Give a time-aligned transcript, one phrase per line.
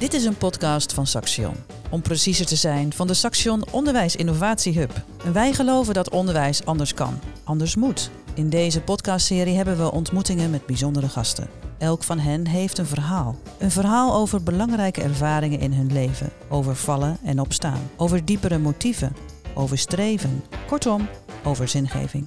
[0.00, 1.54] Dit is een podcast van Saxion.
[1.90, 5.02] Om preciezer te zijn, van de Saxion Onderwijs Innovatie Hub.
[5.32, 8.10] Wij geloven dat onderwijs anders kan, anders moet.
[8.34, 11.48] In deze podcastserie hebben we ontmoetingen met bijzondere gasten.
[11.78, 13.36] Elk van hen heeft een verhaal.
[13.58, 19.16] Een verhaal over belangrijke ervaringen in hun leven, over vallen en opstaan, over diepere motieven,
[19.54, 21.08] over streven, kortom,
[21.44, 22.26] over zingeving.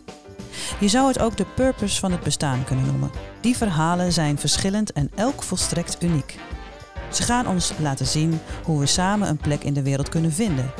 [0.79, 3.11] Je zou het ook de purpose van het bestaan kunnen noemen.
[3.41, 6.35] Die verhalen zijn verschillend en elk volstrekt uniek.
[7.13, 10.71] Ze gaan ons laten zien hoe we samen een plek in de wereld kunnen vinden.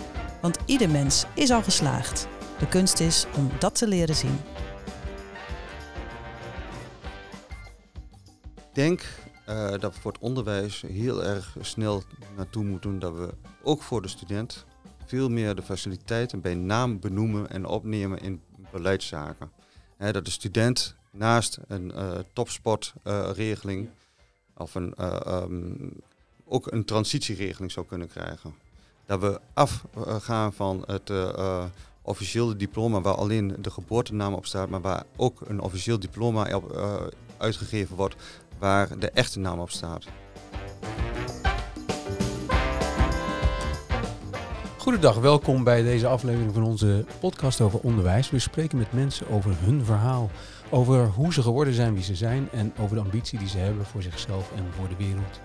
[0.42, 2.28] Want ieder mens is al geslaagd.
[2.60, 4.38] De kunst is om dat te leren zien.
[8.56, 9.06] Ik denk
[9.50, 12.04] uh, dat we voor het onderwijs heel erg snel
[12.36, 14.66] naartoe moeten dat we ook voor de student
[15.06, 18.42] veel meer de faciliteiten bij naam benoemen en opnemen in
[18.72, 19.52] beleidszaken.
[19.98, 23.90] Dat de student naast een uh, topsportregeling
[24.58, 24.94] of een,
[25.28, 26.02] um,
[26.54, 28.54] ook een transitieregeling zou kunnen krijgen.
[29.06, 31.12] Dat we afgaan van het
[32.02, 36.78] officiële diploma waar alleen de geboortenaam op staat, maar waar ook een officieel diploma op,
[37.38, 38.16] uitgegeven wordt
[38.58, 40.06] waar de echte naam op staat.
[44.78, 48.30] Goedendag, welkom bij deze aflevering van onze podcast over onderwijs.
[48.30, 50.30] We spreken met mensen over hun verhaal,
[50.70, 53.86] over hoe ze geworden zijn wie ze zijn en over de ambitie die ze hebben
[53.86, 55.40] voor zichzelf en voor de wereld.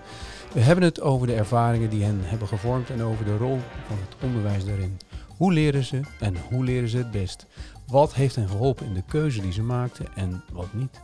[0.53, 3.97] We hebben het over de ervaringen die hen hebben gevormd en over de rol van
[3.97, 4.97] het onderwijs daarin.
[5.27, 7.45] Hoe leren ze en hoe leren ze het best?
[7.87, 11.01] Wat heeft hen geholpen in de keuze die ze maakten en wat niet?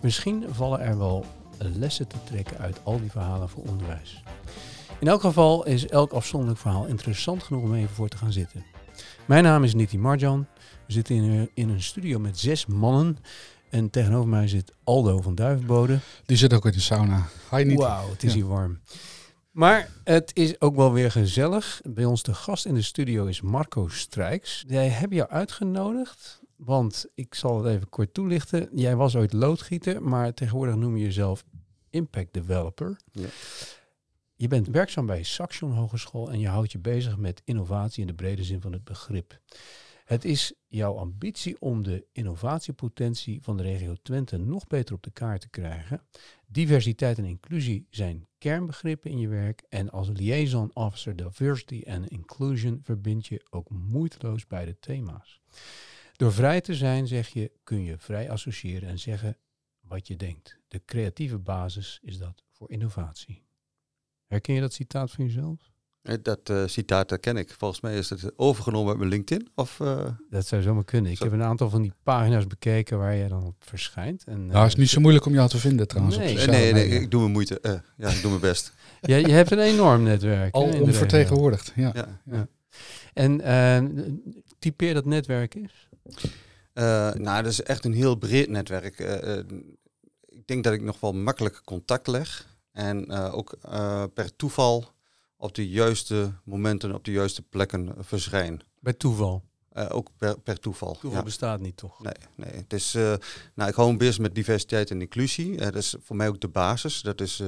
[0.00, 1.24] Misschien vallen er wel
[1.58, 4.22] lessen te trekken uit al die verhalen voor onderwijs.
[4.98, 8.64] In elk geval is elk afzonderlijk verhaal interessant genoeg om even voor te gaan zitten.
[9.24, 10.46] Mijn naam is Niti Marjan.
[10.86, 13.18] We zitten in een, in een studio met zes mannen.
[13.74, 15.98] En tegenover mij zit Aldo van Duivenbode.
[16.26, 17.26] Die zit ook in de sauna.
[17.50, 18.80] Wauw, het is hier warm.
[19.50, 21.80] Maar het is ook wel weer gezellig.
[21.84, 24.64] Bij ons de gast in de studio is Marco Strijks.
[24.66, 28.68] Jij hebt jou uitgenodigd want ik zal het even kort toelichten.
[28.72, 31.44] Jij was ooit loodgieter, maar tegenwoordig noem je jezelf
[31.90, 32.96] impact developer.
[33.12, 33.28] Ja.
[34.36, 38.14] Je bent werkzaam bij Saxion Hogeschool en je houdt je bezig met innovatie in de
[38.14, 39.38] brede zin van het begrip.
[40.04, 45.10] Het is jouw ambitie om de innovatiepotentie van de regio Twente nog beter op de
[45.10, 46.02] kaart te krijgen.
[46.46, 52.80] Diversiteit en inclusie zijn kernbegrippen in je werk en als liaison officer diversity en inclusion
[52.82, 55.40] verbind je ook moeiteloos beide thema's.
[56.16, 59.38] Door vrij te zijn, zeg je, kun je vrij associëren en zeggen
[59.80, 60.58] wat je denkt.
[60.68, 63.44] De creatieve basis is dat voor innovatie.
[64.26, 65.73] Herken je dat citaat van jezelf?
[66.04, 67.54] Eh, dat uh, citaat herken ik.
[67.58, 69.48] Volgens mij is het overgenomen uit mijn LinkedIn.
[69.54, 71.12] Of, uh, dat zou zomaar kunnen.
[71.12, 74.24] Ik heb een aantal van die pagina's bekeken waar jij dan op verschijnt.
[74.24, 76.16] En, nou, het is niet zo moeilijk om jou te vinden trouwens.
[76.16, 77.58] Nee, op nee, nee, ik doe mijn moeite.
[77.62, 78.72] Uh, ja, ik doe mijn best.
[79.00, 80.54] ja, je hebt een enorm netwerk.
[80.54, 81.92] Al onvertegenwoordigd, ja.
[81.94, 82.20] ja.
[82.24, 82.48] ja.
[83.12, 84.22] En
[84.58, 85.88] typeer dat netwerk eens?
[86.04, 88.98] Uh, nou, dat is echt een heel breed netwerk.
[88.98, 89.36] Uh,
[90.26, 92.46] ik denk dat ik nog wel makkelijk contact leg.
[92.72, 93.58] En ook
[94.14, 94.93] per toeval
[95.44, 98.62] op de juiste momenten op de juiste plekken verschijn.
[98.80, 99.42] Bij toeval?
[99.88, 100.98] ook per, per toeval.
[100.98, 102.02] Toeval bestaat niet, toch?
[102.02, 102.52] Nee, nee.
[102.52, 102.92] Het is,
[103.54, 105.56] nou, ik hou een bezig met diversiteit en inclusie.
[105.56, 107.00] dat is voor mij ook de basis.
[107.00, 107.42] Dat is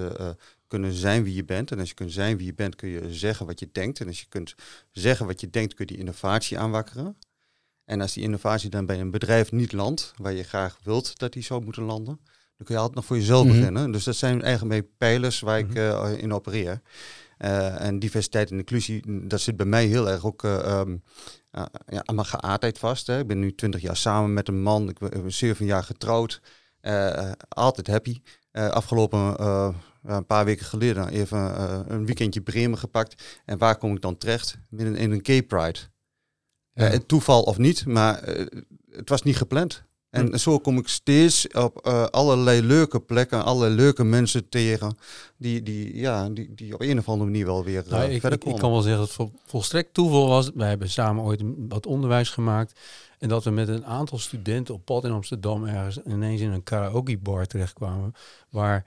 [0.67, 1.71] kunnen zijn wie je bent.
[1.71, 4.01] En als je kunt zijn wie je bent, kun je zeggen wat je denkt.
[4.01, 4.55] En als je kunt
[4.93, 7.17] zeggen wat je denkt, kun je die innovatie aanwakkeren.
[7.85, 11.33] En als die innovatie dan bij een bedrijf niet landt, waar je graag wilt dat
[11.33, 12.21] die zou moeten landen,
[12.57, 13.57] dan kun je altijd nog voor jezelf mhm.
[13.57, 13.93] beginnen.
[13.93, 16.81] Dus dat zijn eigenlijk pijlers waar ik uh, in opereer.
[17.39, 21.03] Uh, en diversiteit en inclusie, dat zit bij mij heel erg ook um,
[21.87, 23.07] ja, aan mijn geaardheid vast.
[23.07, 23.19] Hè.
[23.19, 26.41] Ik ben nu twintig jaar samen met een man, ik ben 7 jaar getrouwd,
[27.49, 28.21] altijd happy.
[28.53, 29.45] afgelopen
[30.03, 31.39] een paar weken geleden even
[31.93, 33.41] een weekendje Bremen gepakt.
[33.45, 34.59] En waar kom ik dan terecht?
[34.71, 35.79] Midden in een gay pride.
[36.77, 36.93] Ja.
[36.93, 38.47] Uh, toeval of niet, maar uh,
[38.91, 39.85] het was niet gepland.
[40.17, 40.37] En hm.
[40.37, 44.97] zo kom ik steeds op uh, allerlei leuke plekken, allerlei leuke mensen tegen,
[45.37, 48.39] die, die, ja, die, die op een of andere manier wel weer nou, ik, verder
[48.39, 48.55] komen.
[48.55, 50.51] Ik, kan wel zeggen dat het volstrekt toeval was.
[50.55, 52.81] Wij hebben samen ooit wat onderwijs gemaakt.
[53.19, 56.63] En dat we met een aantal studenten op pad in Amsterdam ergens ineens in een
[56.63, 58.13] karaoke bar terechtkwamen.
[58.51, 58.87] Waar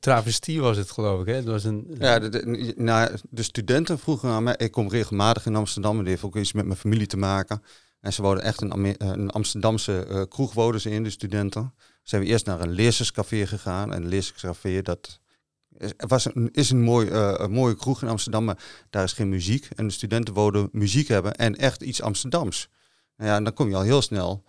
[0.00, 1.26] travestie was het, geloof ik.
[1.26, 1.34] Hè?
[1.34, 4.54] Het was een, ja, de, de, nou, de studenten vroegen aan mij.
[4.56, 7.62] Ik kom regelmatig in Amsterdam en die heeft ook iets met mijn familie te maken.
[8.04, 11.74] En ze wouden echt een, een Amsterdamse uh, kroeg wouden ze in, de studenten.
[12.02, 13.92] Zijn we eerst naar een lezerscafé gegaan.
[13.92, 15.20] En een lezerscafé, dat
[15.76, 18.58] is, was een, is een, mooi, uh, een mooie kroeg in Amsterdam, maar
[18.90, 19.68] daar is geen muziek.
[19.74, 22.68] En de studenten wouden muziek hebben en echt iets Amsterdams.
[23.16, 24.44] Nou ja, en dan kom je al heel snel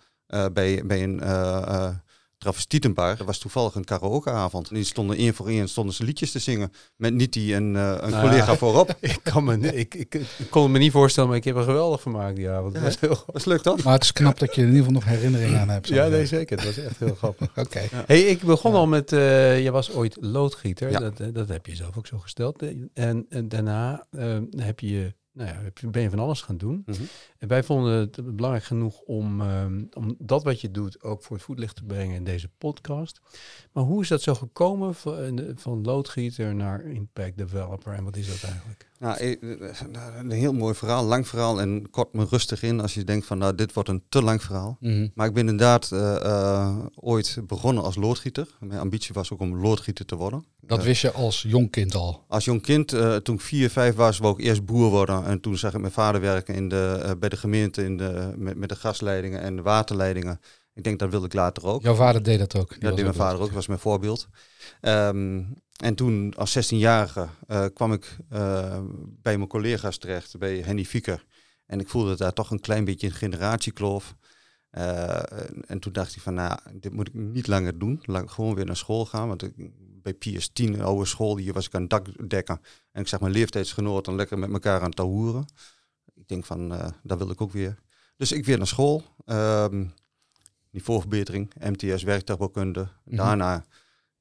[0.52, 1.20] bij, bij een
[2.50, 3.16] Travestietenbar.
[3.16, 4.68] Dat was toevallig een karaokeavond.
[4.68, 6.72] En die stonden één voor één stonden ze liedjes te zingen.
[6.96, 8.56] Met Nitti en uh, een Nou collega ja.
[8.56, 8.96] voorop.
[9.00, 11.62] ik, kan me, ik, ik, ik kon het me niet voorstellen, maar ik heb er
[11.62, 12.74] geweldig vermaakt die avond.
[12.74, 13.82] Ja, Dat was heel Dat is leuk toch?
[13.82, 15.88] Maar het is knap dat je er in ieder geval nog herinneringen aan hebt.
[15.88, 16.56] Ja, nee, zeker.
[16.56, 17.48] Het was echt heel grappig.
[17.56, 17.80] Oké.
[18.06, 20.98] Hey, ik begon al met, eh je was ooit loodgieter, Ja.
[20.98, 22.62] dat, eh, dat heb je zelf ook zo gesteld.
[22.62, 26.40] Eh, En, en daarna eh, heb je, nou ja, heb je- ben je van alles
[26.40, 26.82] gaan doen.
[26.86, 27.02] Mhm.
[27.46, 31.36] En wij vonden het belangrijk genoeg om, ehm, om dat wat je doet ook voor
[31.36, 33.20] het voetlicht te brengen in deze podcast.
[33.72, 38.26] Maar hoe is dat zo gekomen van, van loodgieter naar impact developer en wat is
[38.26, 38.88] dat eigenlijk?
[38.98, 39.76] Nou, eh, eh,
[40.18, 43.38] een heel mooi verhaal, lang verhaal en kort me rustig in als je denkt van
[43.38, 44.76] nou dit wordt een te lang verhaal.
[44.80, 45.08] Mhm.
[45.14, 48.48] Maar ik ben inderdaad eh, eh, ooit begonnen als loodgieter.
[48.60, 50.44] Mijn ambitie was ook om loodgieter te worden.
[50.60, 52.24] Dat Eh, wist je als jong kind al.
[52.28, 55.24] Als jong kind, eh, toen ik vier, vijf was, wou ik eerst boer worden.
[55.24, 58.32] En toen zag ik mijn vader werken in de, eh, bij de gemeente in de,
[58.36, 60.40] met, met de gasleidingen en de waterleidingen.
[60.74, 61.82] Ik denk dat wilde ik later ook.
[61.82, 62.68] Jouw vader deed dat ook.
[62.68, 64.28] Die Ja, deed mijn vader ook, was mijn voorbeeld.
[64.80, 65.42] Ehm,
[65.76, 68.80] en toen als 16-jarige eh, kwam ik eh,
[69.22, 71.24] bij mijn collega's terecht, bij Henny Fieker.
[71.66, 74.16] En ik voelde daar toch een klein beetje een generatiekloof.
[74.70, 75.22] Eh,
[75.66, 78.02] en toen dacht ik van, nou, dit moet ik niet langer doen.
[78.02, 79.28] Laat ik gewoon weer naar school gaan.
[79.28, 79.52] Want ik,
[80.02, 82.60] bij PS10, een oude school, hier was ik aan het dak dekken.
[82.92, 85.46] En ik zag mijn leeftijdsgenoten lekker met elkaar aan het touwen.
[86.16, 87.78] Ik denk van, eh dat wil ik ook weer.
[88.16, 89.02] Dus ik weer naar school.
[89.24, 89.84] Ehm,
[90.70, 92.88] niveauverbetering, MTS, werktuigbouwkunde.
[93.04, 93.16] Mhm.
[93.16, 93.64] Daarna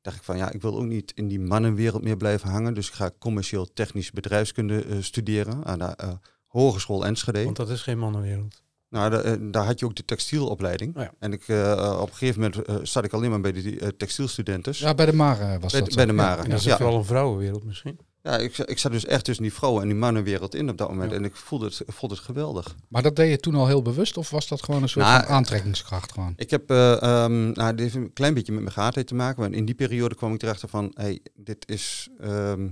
[0.02, 2.74] dacht ik van, ja, ik wil ook niet in die mannenwereld meer blijven hangen.
[2.74, 6.12] Dus ik ga commercieel technisch bedrijfskunde eh, studeren aan de eh,
[6.48, 7.44] Hogeschool Enschede.
[7.44, 8.64] Want dat is geen mannenwereld.
[8.90, 10.96] Nou, da- daar had je ook de textielopleiding.
[10.98, 11.12] Oh ja.
[11.20, 14.74] En ik, eh, op een gegeven moment zat ik alleen maar bij de eh, textielstudenten.
[14.78, 16.18] Ja, bij de Mare was Bij dat bij de Ja.
[16.18, 16.42] Mare.
[16.44, 16.78] En dat is Ja.
[16.78, 18.00] vooral een vrouwenwereld misschien.
[18.26, 20.90] Ja, ik, ik zat dus echt tussen die vrouwen en die mannenwereld in op dat
[20.90, 21.12] moment.
[21.12, 21.18] Ja.
[21.18, 22.76] En ik voelde het, voelde het geweldig.
[22.88, 25.26] Maar dat deed je toen al heel bewust of was dat gewoon een soort Nou,
[25.26, 26.34] van aantrekkingskracht gewoon?
[26.36, 29.42] Ik heb, eh, ehm, nou, dit heeft een klein beetje met mijn geaardheid te maken.
[29.42, 32.68] Want in die periode kwam ik erachter van, hey, dit is, ehm,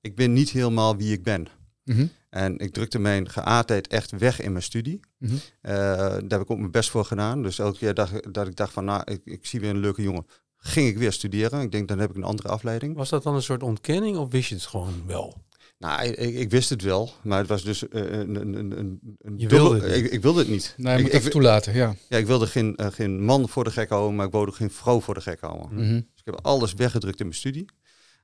[0.00, 1.48] ik ben niet helemaal wie ik ben.
[1.84, 2.06] Mhm.
[2.30, 5.00] En ik drukte mijn geaardheid echt weg in mijn studie.
[5.18, 5.34] Mhm.
[5.60, 7.42] Eh, daar heb ik ook mijn best voor gedaan.
[7.42, 10.02] Dus elke keer dacht, dat ik dacht van, nou, ik, ik zie weer een leuke
[10.02, 10.26] jongen.
[10.58, 11.60] Ging ik weer studeren.
[11.60, 12.96] Ik denk, dan heb ik een andere afleiding.
[12.96, 15.44] Was dat dan een soort ontkenning of wist je het gewoon wel?
[15.78, 19.00] Nou, ik, ik wist het wel, maar het was dus eh, een, een, een, een,
[19.18, 20.04] een Je dubbel- wilde het niet.
[20.04, 20.74] ik, ik wilde het niet.
[20.76, 21.94] Nee, je ik, moet ik, even toelaten, ja.
[22.08, 24.70] ja, ik wilde geen, eh, geen man voor de gek houden, maar ik wilde geen
[24.70, 25.68] vrouw voor de gek houden.
[25.68, 25.74] Hm.
[25.74, 25.92] Mhm.
[25.94, 27.64] Dus ik heb alles weggedrukt in mijn studie.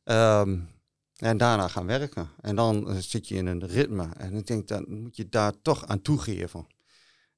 [0.04, 0.58] Ehm,
[1.16, 2.28] en daarna gaan werken.
[2.40, 4.08] En dan eh, zit je in een ritme.
[4.16, 6.66] En ik denk, dan moet je daar toch aan toegeven.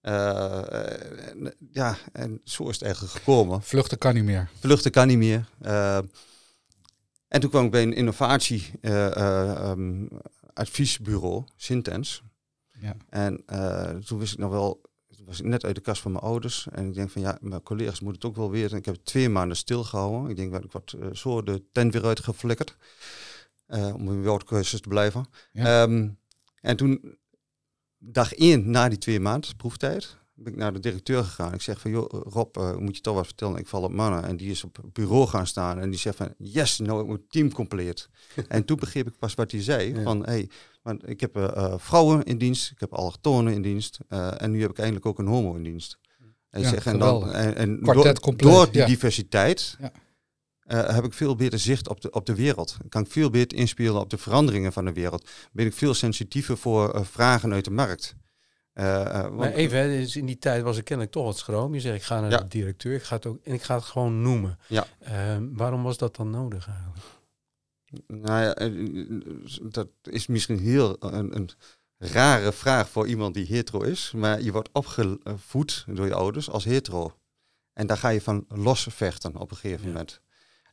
[0.04, 3.62] Eh, en, ja, en zo is het eigenlijk gekomen.
[3.62, 4.50] Vluchten kan niet meer.
[4.60, 5.48] Vluchten kan niet meer.
[5.60, 5.96] Eh,
[7.28, 10.06] en toen kwam ik bij een innovatie eh, eh, ehm,
[10.52, 12.22] adviesbureau, Sintens.
[12.80, 12.96] Ja.
[13.08, 14.80] En eh, toen wist ik nog wel,
[15.16, 16.66] toen was ik net uit de kast van mijn ouders.
[16.72, 18.70] En ik denk van ja, mijn collega's moeten het ook wel weer.
[18.70, 20.30] En ik heb twee maanden stilgehouden.
[20.30, 22.76] Ik denk dat ik wat eh, zo de tent weer uitgeflikkerd.
[23.66, 25.26] eh om in woordcursus te blijven.
[25.52, 25.82] Ja.
[25.82, 26.08] Ehm,
[26.60, 27.16] en toen,
[28.12, 31.52] dag één na die twee maanden proeftijd, ben ik naar de directeur gegaan.
[31.54, 33.56] Ik zeg van, joh, Rob, eh, moet je toch wat vertellen?
[33.56, 34.24] Ik val op mannen.
[34.24, 37.30] En die is op bureau gaan staan en die zegt van, yes, nou ik moet
[37.30, 38.08] team compleet.
[38.48, 39.94] en toen begreep ik pas wat hij zei.
[39.94, 40.02] Ja.
[40.02, 40.48] Van, hey,
[40.82, 43.98] want ik heb eh, eh, vrouwen in dienst, ik heb allochtonen in dienst.
[44.08, 45.98] eh, en nu heb ik eindelijk ook een homo in dienst.
[46.50, 48.86] En, Ja, zeg, en, dan, en, en door, door die ja.
[48.86, 49.76] diversiteit
[50.64, 52.76] Eh, heb ik veel beter zicht op de, op de wereld.
[52.88, 55.28] Kan ik veel beter inspelen op de veranderingen van de wereld.
[55.52, 58.14] Ben ik veel sensitiever voor eh, vragen uit de markt.
[58.72, 61.74] Eh, Maar even, hè, dus in die tijd was ik kennelijk toch wat schroom.
[61.74, 62.38] Je zegt, ik ga naar Ja.
[62.38, 64.58] de directeur ik ga het ook, en ik ga het gewoon noemen.
[64.68, 64.86] Ja.
[65.00, 67.04] Ehm, waarom was dat dan nodig eigenlijk?
[68.06, 68.54] Nou ja,
[69.70, 71.50] dat is misschien heel een, een
[71.98, 74.12] rare vraag voor iemand die hetero is.
[74.16, 77.12] Maar je wordt opgevoed door je ouders als hetero.
[77.72, 79.92] En daar ga je van losvechten op een gegeven Ja.
[79.92, 80.20] moment.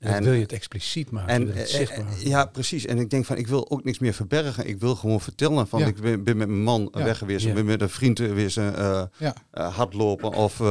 [0.09, 2.07] En, wil je het expliciet maken, En het eh, zichtbaar.
[2.11, 2.85] eh, ja, precies.
[2.85, 4.67] En ik denk van, ik wil ook niks meer verbergen.
[4.67, 5.85] Ik wil gewoon vertellen van, Ja.
[5.85, 7.03] ik ben, ben met mijn man Ja.
[7.03, 7.43] weg geweest.
[7.43, 7.49] Ja.
[7.49, 9.09] Ik ben met een vriend geweest, Ja.
[9.51, 10.33] eh, hardlopen.
[10.33, 10.61] Of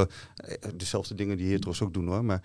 [0.76, 2.24] dezelfde dingen die hetero's ook doen hoor.
[2.24, 2.42] Maar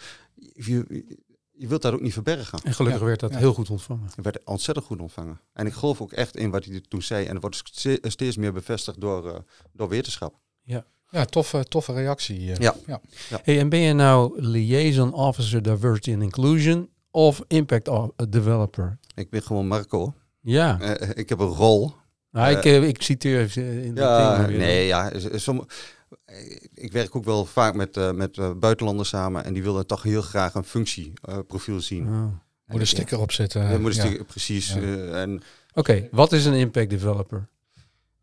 [0.54, 1.06] je,
[1.52, 2.60] je wilt dat ook niet verbergen.
[2.64, 4.06] en gelukkig werd dat heel goed ontvangen.
[4.16, 5.40] Het werd ontzettend goed ontvangen.
[5.54, 7.26] En ik geloof ook echt in wat hij toen zei.
[7.26, 10.40] En dat wordt ste- steeds meer bevestigd door, door wetenschap.
[10.64, 10.86] Ja,
[11.24, 12.52] toffe, toffe reactie.
[12.52, 12.58] eh.
[12.86, 13.02] Ja.
[13.44, 18.98] Hey, en ben je nou liaison officer diversity and inclusion of impact of- developer?
[19.16, 20.14] Ik ben gewoon Marco.
[20.42, 21.92] Ja, Eh, ik heb een rol.
[22.32, 24.58] nou, ik, eh, eh, ik citeer even in de Ja, weer.
[24.58, 25.12] nee, ja.
[25.36, 25.66] som-
[26.74, 29.46] ik werk ook wel vaak met, eh, met eh, buitenlanders samen.
[29.46, 32.08] En die willen toch heel graag een functieprofiel zien.
[32.08, 32.26] Oh.
[32.66, 33.62] Moet een sticker opzetten.
[33.62, 34.06] Ja, moet een ja.
[34.06, 34.74] sticker- precies.
[34.74, 34.82] Ja.
[34.82, 35.42] eh, en
[35.74, 37.48] Oké, wat is een impact developer?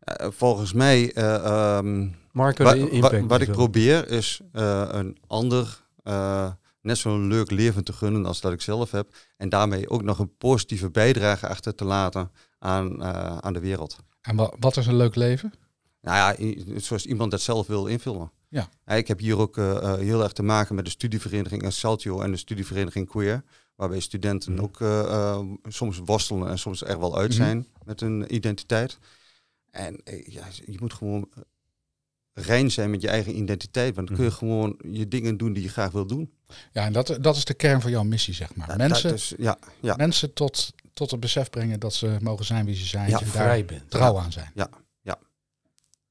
[0.03, 5.81] Eh, volgens mij, eh, ehm, Marco, wa- wa- wat ik probeer is eh, een ander
[6.03, 9.15] eh, net zo'n leuk leven te gunnen als dat ik zelf heb.
[9.37, 13.97] En daarmee ook nog een positieve bijdrage achter te laten aan, uh, aan de wereld.
[14.21, 15.53] En wa wat is een leuk leven?
[16.01, 18.31] Nou ja, zoals iemand dat zelf wil invullen.
[18.49, 18.95] Ja.
[18.95, 22.37] ik heb hier ook uh, heel erg te maken met de studievereniging Saltio en de
[22.37, 23.43] studievereniging Queer.
[23.75, 24.63] Waarbij studenten mhm.
[24.63, 27.37] ook uh, soms worstelen en soms er wel uit mhm.
[27.37, 28.97] zijn met hun identiteit.
[29.73, 31.29] En ja, je moet gewoon
[32.33, 33.95] rein zijn met je eigen identiteit.
[33.95, 34.39] Want dan kun je mhm.
[34.39, 36.33] gewoon je dingen doen die je graag wil doen.
[36.71, 38.77] Ja, en dat, dat is de kern van jouw missie, zeg maar.
[38.77, 39.95] mensen, ja, ja.
[39.95, 43.09] mensen tot, tot het besef brengen dat ze mogen zijn wie ze zijn.
[43.09, 43.89] Ja, en vrij bent.
[43.89, 44.51] Trouw aan zijn.
[44.55, 44.69] Ja,
[45.01, 45.19] ja.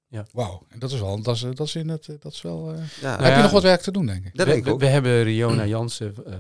[0.07, 0.27] Ja.
[0.33, 2.75] Wauw, en dat is wel, dat is, dat is in het, dat is wel.
[2.75, 3.23] Uh, ja.
[3.23, 4.37] Heb je nog wat werk te doen, denk ik?
[4.37, 6.35] Dat we, we, we, hebben Riona Jansen uh,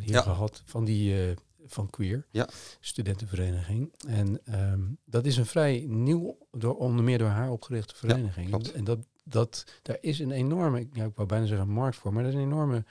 [0.00, 1.36] hier gehad van die uh,
[1.68, 2.48] van Queer, ja.
[2.80, 3.92] studentenvereniging.
[4.06, 8.50] En um, dat is een vrij nieuw, door, onder meer door haar opgerichte vereniging.
[8.50, 12.12] Ja, en dat, dat, daar is een enorme, ja, ik wou bijna zeggen markt voor,
[12.12, 12.84] maar er is een enorme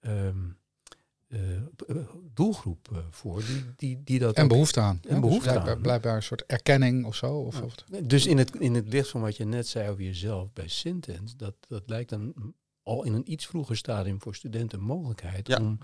[0.00, 0.56] um,
[1.28, 1.40] uh,
[2.34, 4.34] doelgroep uh, voor die, die, die dat.
[4.36, 5.00] En behoefte aan.
[5.08, 5.80] En behoefte dus aan.
[5.80, 7.38] Blijkbaar een soort erkenning of zo.
[7.38, 10.52] Of, of Dus in het, in het licht van wat je net zei over jezelf
[10.52, 12.54] bij Sintens, dat, dat lijkt dan
[12.86, 15.58] al in een iets vroeger stadium voor studenten mogelijkheid ja.
[15.58, 15.78] om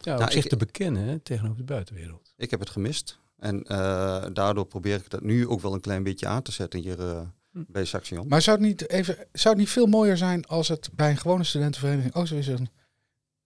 [0.00, 2.32] ja, nou, zich te bekennen tegenover de buitenwereld.
[2.36, 3.18] Ik heb het gemist.
[3.38, 6.80] En uh, daardoor probeer ik dat nu ook wel een klein beetje aan te zetten
[6.80, 7.62] hier uh, hm.
[7.68, 8.28] bij Saxion.
[8.28, 11.16] Maar zou het, niet even, zou het niet veel mooier zijn als het bij een
[11.16, 12.46] gewone studentenvereniging ook zo is?
[12.46, 12.68] Een,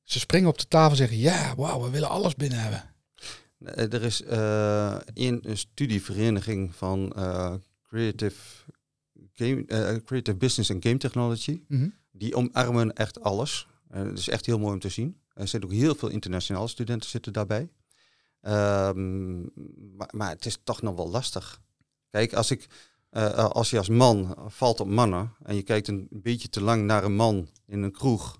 [0.03, 2.95] ze springen op de tafel en zeggen, ja, wauw, we willen alles binnen hebben.
[3.93, 7.13] Er is uh, in een studievereniging van
[7.89, 8.37] creative,
[9.33, 9.65] game,
[10.05, 11.61] creative Business en Game Technology.
[11.69, 13.67] Mm -hmm die omarmen echt alles.
[13.95, 15.21] Uh, het is echt heel mooi om te zien.
[15.35, 17.69] Er zitten ook heel veel internationale studenten zitten daarbij.
[18.43, 19.51] Um,
[20.11, 21.61] maar, het is toch nog wel lastig.
[22.11, 22.67] Kijk, als, ik,
[23.11, 26.85] uh, als je als man valt op mannen en je kijkt een beetje te lang
[26.85, 28.39] naar een man in een kroeg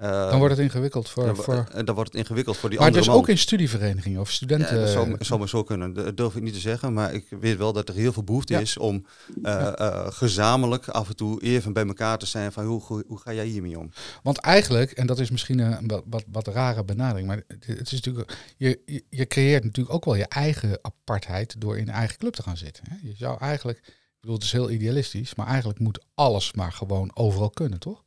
[0.00, 1.24] dan wordt het ingewikkeld voor...
[1.24, 1.66] Dan, voor...
[1.72, 4.30] Eh, dan wordt het ingewikkeld voor die maar andere Maar dus ook in studieverenigingen of
[4.30, 4.74] studenten...
[4.74, 5.92] Ja, dat zou, zou maar zo kunnen.
[5.92, 6.92] Dat durf ik niet te zeggen.
[6.92, 9.06] Maar ik weet wel dat er heel veel behoefte is om
[9.42, 9.72] uh,
[10.08, 13.46] gezamenlijk af en toe even bij elkaar te zijn van hoe, hoe, hoe, ga jij
[13.46, 13.90] hiermee om?
[14.22, 17.92] Want eigenlijk, en dat is misschien een wat, wat, wat rare benadering, maar het is
[17.92, 22.18] natuurlijk, je, je, je, creëert natuurlijk ook wel je eigen apartheid door in een eigen
[22.18, 22.84] club te gaan zitten.
[22.88, 22.96] Hè?
[23.02, 27.10] Je zou eigenlijk, ik bedoel het is heel idealistisch, maar eigenlijk moet alles maar gewoon
[27.14, 28.04] overal kunnen, toch?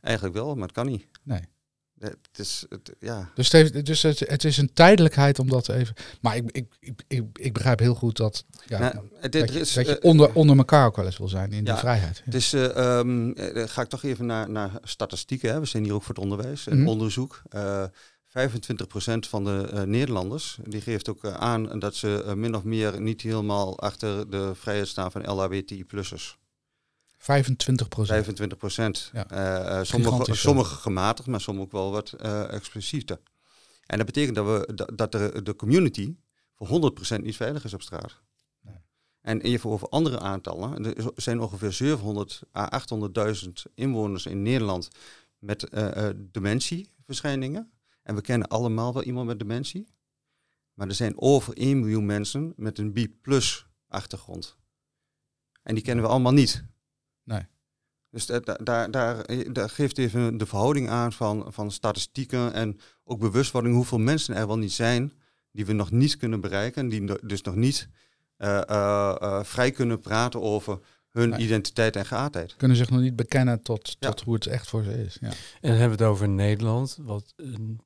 [0.00, 1.06] Eigenlijk wel, maar het kan niet.
[1.22, 1.40] Nee.
[2.00, 3.30] Het is, het, ja.
[3.34, 5.94] Dus, het, heeft, dus het, het, is een tijdelijkheid om dat even.
[6.20, 6.66] Maar ik, ik,
[7.08, 10.34] ik, ik, begrijp heel goed dat, ja, nou, dat, je, is, dat je uh, onder,
[10.34, 12.22] onder elkaar ook wel eens wil zijn in ja, die vrijheid.
[12.24, 12.30] Ja.
[12.30, 15.52] Dus uh, um, ga ik toch even naar, naar statistieken.
[15.52, 15.60] Hè.
[15.60, 16.88] We zijn hier ook voor het onderwijs en mm -hmm.
[16.88, 17.42] onderzoek.
[17.54, 17.90] Uh, 25%
[19.28, 24.30] van de Nederlanders die geeft ook aan dat ze min of meer niet helemaal achter
[24.30, 26.38] de vrijheid staan van LHBTI-plussers.
[27.22, 28.16] 25 procent.
[28.16, 29.10] 25 procent.
[29.12, 29.78] Ja.
[29.78, 33.20] Uh, sommige, sommige gematigd, maar sommige ook wel wat uh, explosiever.
[33.86, 36.16] En dat betekent dat, we, dat, de, de community
[36.54, 38.20] voor 100 procent niet veilig is op straat.
[38.60, 38.74] Nee.
[39.20, 40.96] En even over andere aantallen.
[40.96, 42.82] Er zijn ongeveer 700 à
[43.44, 44.88] 800.000 inwoners in Nederland
[45.38, 47.70] met uh, dementieverschijningen.
[48.02, 49.86] En we kennen allemaal wel iemand met dementie.
[50.74, 54.56] Maar er zijn over 1 miljoen mensen met een B-plus achtergrond.
[55.62, 56.64] En die kennen we allemaal niet.
[57.30, 57.46] Nee.
[58.10, 63.20] Dus daar, daar, daar, daar geeft even de verhouding aan van, van statistieken en ook
[63.20, 65.12] bewustwording hoeveel mensen er wel niet zijn
[65.52, 66.88] die we nog niet kunnen bereiken.
[66.88, 67.88] Die dus nog niet
[68.38, 70.78] uh, uh, uh, vrij kunnen praten over
[71.10, 71.40] hun nee.
[71.40, 72.56] identiteit en geaardheid.
[72.56, 74.24] Kunnen zich nog niet bekennen tot, tot ja.
[74.24, 75.16] hoe het echt voor ze is.
[75.20, 75.28] Ja.
[75.28, 77.34] En dan hebben we het over Nederland, wat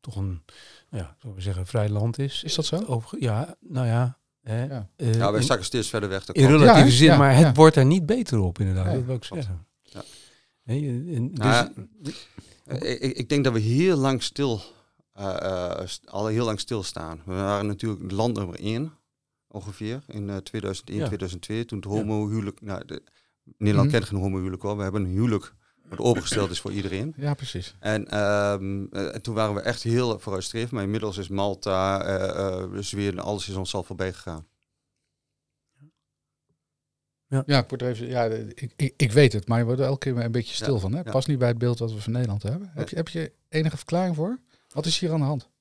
[0.00, 0.42] toch een,
[0.90, 2.42] ja, we zeggen, vrij land is.
[2.42, 2.84] Is dat zo?
[2.84, 4.64] Over, ja, nou ja, Hè?
[4.64, 4.88] Ja.
[4.96, 6.28] Uh, nou, wij zakken steeds verder weg.
[6.28, 8.94] In relatieve ja, zin, ja, maar het wordt er niet beter op, inderdaad.
[8.94, 9.66] dat wil ik zeggen.
[10.62, 11.68] Nee, en, dus, nou,
[12.78, 14.60] ik, ik, denk dat we heel lang stil,
[15.18, 17.22] uh, uh, al heel lang stilstaan.
[17.24, 18.92] We waren natuurlijk land nummer één,
[19.48, 22.60] ongeveer, in 2001, 2002, toen het homohuwelijk...
[22.60, 23.02] Nou, de,
[23.58, 23.92] Nederland mm.
[23.92, 24.76] kent geen homohuwelijk hoor.
[24.76, 25.54] We hebben een huwelijk
[25.96, 27.14] wat opengesteld is voor iedereen.
[27.16, 27.74] Ja, precies.
[27.78, 32.78] En um, uh, toen waren we echt heel vooruitstrevend, maar inmiddels is Malta, uh, uh,
[32.82, 34.46] Zweden, alles is ons al voorbij gegaan.
[37.26, 39.86] Ja, ja, ik, word even, ja ik, ik, ik, weet het, maar je wordt er
[39.86, 40.92] elke keer een beetje stil ja, van.
[40.92, 41.00] Hè?
[41.00, 41.10] Ja.
[41.10, 42.70] Pas niet bij het beeld wat we van Nederland hebben.
[42.74, 44.38] Heb, je, heb je enige verklaring voor?
[44.68, 45.52] Wat is hier aan de hand?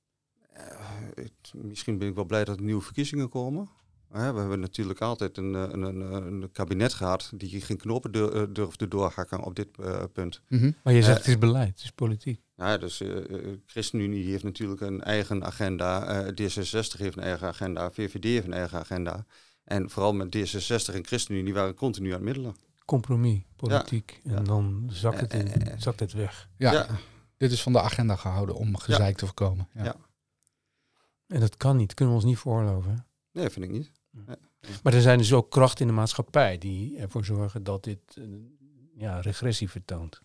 [1.52, 3.70] misschien ben ik wel blij dat er nieuwe verkiezingen komen.
[4.14, 8.12] We hebben natuurlijk altijd een, een, een, een, kabinet gehad die geen knopen
[8.54, 10.42] durfde doorhakken op dit uh, punt.
[10.48, 10.76] Mm -hmm.
[10.84, 12.42] Maar je zegt uh, het is beleid, het is politiek.
[12.56, 13.18] Ja, dus uh,
[13.66, 18.80] ChristenUnie heeft natuurlijk een eigen agenda, D66 heeft een eigen agenda, VVD heeft een eigen
[18.80, 19.26] agenda.
[19.64, 22.56] En vooral met D66 en ChristenUnie waren continu aan het middelen.
[22.86, 24.22] Compromis, politiek.
[24.24, 24.32] Ja.
[24.32, 24.44] En ja.
[24.44, 26.50] dan zakt het, in, zakt het weg.
[26.58, 26.72] Ja.
[26.72, 26.88] ja.
[27.38, 29.68] dit is van de agenda gehouden om gezeik te voorkomen.
[29.74, 29.84] Ja.
[29.84, 29.96] Ja.
[31.28, 33.06] En dat kan niet, kunnen we ons niet veroorloven.
[33.32, 33.92] Nee, vind ik niet.
[34.84, 38.24] Maar er zijn dus ook krachten in de maatschappij die ervoor zorgen dat dit eh,
[38.96, 40.22] ja, regressie vertoont.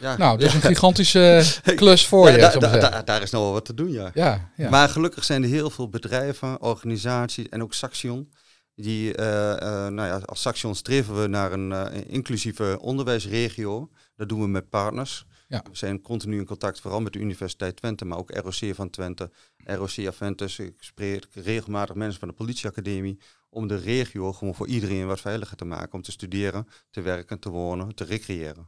[0.00, 0.56] Ja, Nou, dat is ja.
[0.56, 1.44] een gigantische
[1.76, 2.40] klus voor Ja, je.
[2.58, 4.10] da- da- da- daar is nog wel wat te doen, ja.
[4.14, 4.70] ja, ja.
[4.70, 8.32] Maar gelukkig zijn er heel veel bedrijven, organisaties en ook Saxion.
[8.74, 13.90] Die, eh, eh, nou ja, als Saxion streven we naar een inclusieve onderwijsregio.
[14.16, 15.26] Dat doen we met partners.
[15.48, 15.62] Ja.
[15.70, 19.30] We zijn continu in contact, vooral met de Universiteit Twente, maar ook ROC van Twente,
[19.64, 20.58] ROC Aventus.
[20.58, 25.56] Ik spreek regelmatig mensen van de politieacademie om de regio gewoon voor iedereen wat veiliger
[25.56, 25.92] te maken.
[25.92, 28.66] Om te studeren, te werken, te wonen, te recreëren.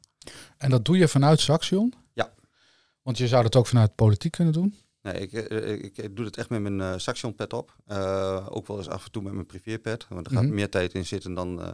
[0.57, 1.95] En dat doe je vanuit Saxion?
[2.13, 2.33] Ja.
[3.03, 4.75] Want je zou dat ook vanuit politiek kunnen doen?
[5.03, 7.77] Nee, ik, eh, ik, ik doe het echt met mijn eh Saxion pet op.
[7.87, 10.07] Eh, ook wel eens af en toe met mijn privépet.
[10.09, 10.55] Want er gaat Mhm.
[10.55, 11.69] meer tijd in zitten dan, eh,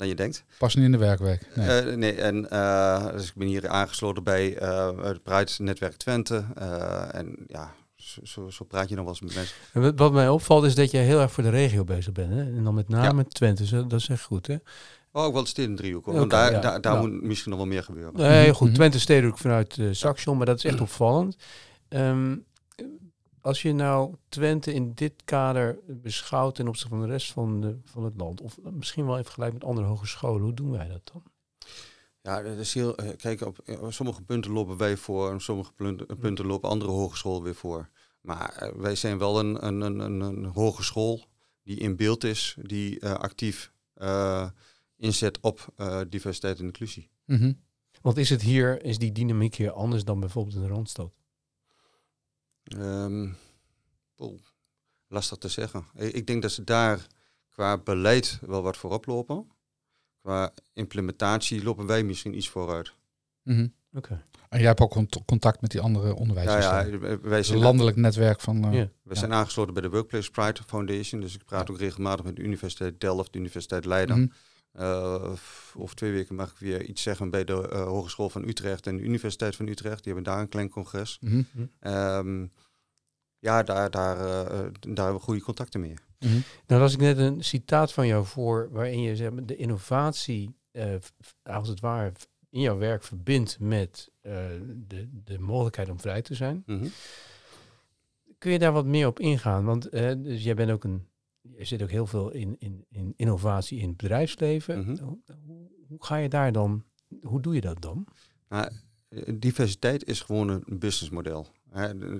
[0.00, 0.44] dan je denkt.
[0.58, 1.46] Pas niet in de werkweek.
[1.54, 1.82] Nee.
[1.82, 1.96] Nee.
[1.96, 6.44] nee, en eh, dus ik ben hier aangesloten bij eh, het Pride Netwerk Twente.
[6.54, 7.72] Eh, en ja,
[8.22, 9.56] zo, zo, praat je nog wel eens met mensen.
[9.72, 12.32] En wat- mij opvalt is dat je heel erg voor de regio bezig bent.
[12.32, 12.40] Hè?
[12.40, 14.46] En dan met name Twente, zo- dat is echt goed.
[14.46, 14.56] Hè?
[15.12, 16.04] Oh, ook wel de steden driehoek.
[16.06, 16.60] want daar, ja.
[16.60, 17.08] daar, daar Nou.
[17.10, 18.12] moet misschien nog wel meer gebeuren.
[18.16, 18.66] Nee, Mhm, goed.
[18.66, 18.76] mhm.
[18.76, 21.36] Twente stedelijk vanuit eh Saxion, maar dat is echt opvallend.
[21.88, 22.36] Ehm,
[23.40, 27.78] als je nou Twente in dit kader beschouwt ten opzichte van de rest van, de,
[27.84, 31.10] van het land, of misschien wel even gelijk met andere hogescholen, hoe doen wij dat
[31.12, 31.22] dan?
[32.22, 35.72] Ja, dat is heel, eh, kijk, op eh, sommige punten lopen wij voor en sommige
[35.72, 37.88] punten, punten lopen andere hogescholen weer voor.
[38.20, 41.28] Maar eh, wij zijn wel een, een, een, een, een hogeschool
[41.62, 44.48] die in beeld is, die eh, actief eh,
[44.96, 47.10] inzet op eh, diversiteit en inclusie.
[47.24, 47.52] Mhm.
[48.00, 51.12] Want is het hier, is die dynamiek hier anders dan bijvoorbeeld in de Randstad?
[52.78, 53.28] Ehm,
[55.08, 55.84] lastig te zeggen.
[55.94, 57.06] Ik denk dat ze daar
[57.48, 59.50] qua beleid wel wat voorop lopen.
[60.20, 62.92] Qua implementatie lopen wij misschien iets vooruit.
[63.42, 63.66] Mhm.
[63.92, 64.24] Oké.
[64.48, 67.10] En jij hebt ook cont- contact met die andere Ja, onderwijsinstellingen.
[67.10, 68.72] ja, wij is een landelijk netwerk van...
[68.72, 68.88] Ja.
[69.02, 71.20] we zijn aangesloten bij de Workplace Pride Foundation.
[71.20, 74.18] Dus ik praat ook regelmatig met de Universiteit Delft, de Universiteit Leiden.
[74.20, 74.28] mhm.
[74.72, 75.34] Eh,
[75.76, 78.96] over twee weken mag ik weer iets zeggen bij de eh, Hogeschool van Utrecht en
[78.96, 80.04] de Universiteit van Utrecht.
[80.04, 81.18] Die hebben daar een klein congres.
[81.20, 81.42] Mhm.
[81.80, 82.46] Ehm,
[83.38, 84.48] ja, daar, daar, eh,
[84.80, 85.94] daar hebben we goede contacten mee.
[86.18, 86.40] Mhm.
[86.66, 90.54] Nou las ik net een citaat van jou voor, waarin je zeg maar, de innovatie,
[91.42, 92.12] als het ware,
[92.50, 96.62] in jouw werk verbindt met de, de mogelijkheid om vrij te zijn.
[96.66, 96.86] Mhm.
[98.38, 99.64] Kun je daar wat meer op ingaan?
[99.64, 101.09] Want dus jij bent ook een,
[101.58, 104.78] er zit ook heel veel in, in, in innovatie in het bedrijfsleven.
[104.78, 105.02] Mhm.
[105.02, 106.84] hoe, hoe, hoe ga je daar dan,
[107.22, 108.06] hoe doe je dat dan?
[108.48, 108.72] Maar
[109.08, 111.46] eh, diversiteit is gewoon een businessmodel.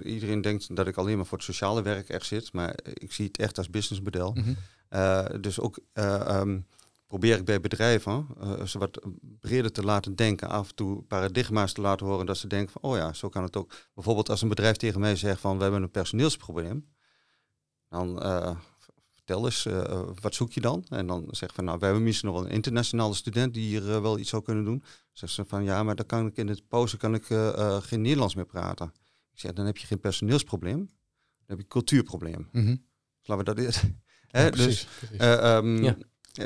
[0.03, 3.27] Iedereen denkt dat ik alleen maar voor het sociale werk echt zit, maar ik zie
[3.27, 4.33] het echt als businessmodel.
[4.33, 4.53] Mhm.
[4.89, 6.61] Eh, dus ook eh, ehm,
[7.11, 9.07] probeer ik bij bedrijven eh, ze wat
[9.41, 12.91] breder te laten denken, af en toe paradigma's te laten horen, dat ze denken van,
[12.91, 13.73] oh ja, zo kan het ook.
[13.95, 16.89] Bijvoorbeeld als een bedrijf tegen mij zegt van, we hebben een personeelsprobleem,
[17.89, 18.57] dan eh,
[19.31, 20.85] vertel eens, eh, wat zoek je dan?
[20.89, 23.67] En dan zeg ik van, nou, we hebben misschien nog wel een internationale student die
[23.67, 24.83] hier eh, wel iets zou kunnen doen.
[25.13, 27.83] Zegt ze van, ja, maar dan kan ik in de pauze kan ik, eh, eh,
[27.83, 28.93] geen Nederlands meer praten.
[29.33, 30.87] Ik zeg, dan heb je geen personeelsprobleem, dan
[31.47, 32.49] heb je een cultuurprobleem.
[32.53, 32.77] Mhm.
[33.23, 33.83] Laten we dat eerst...
[34.33, 34.87] Ja, dus
[35.19, 35.97] eh, ehm, Ja.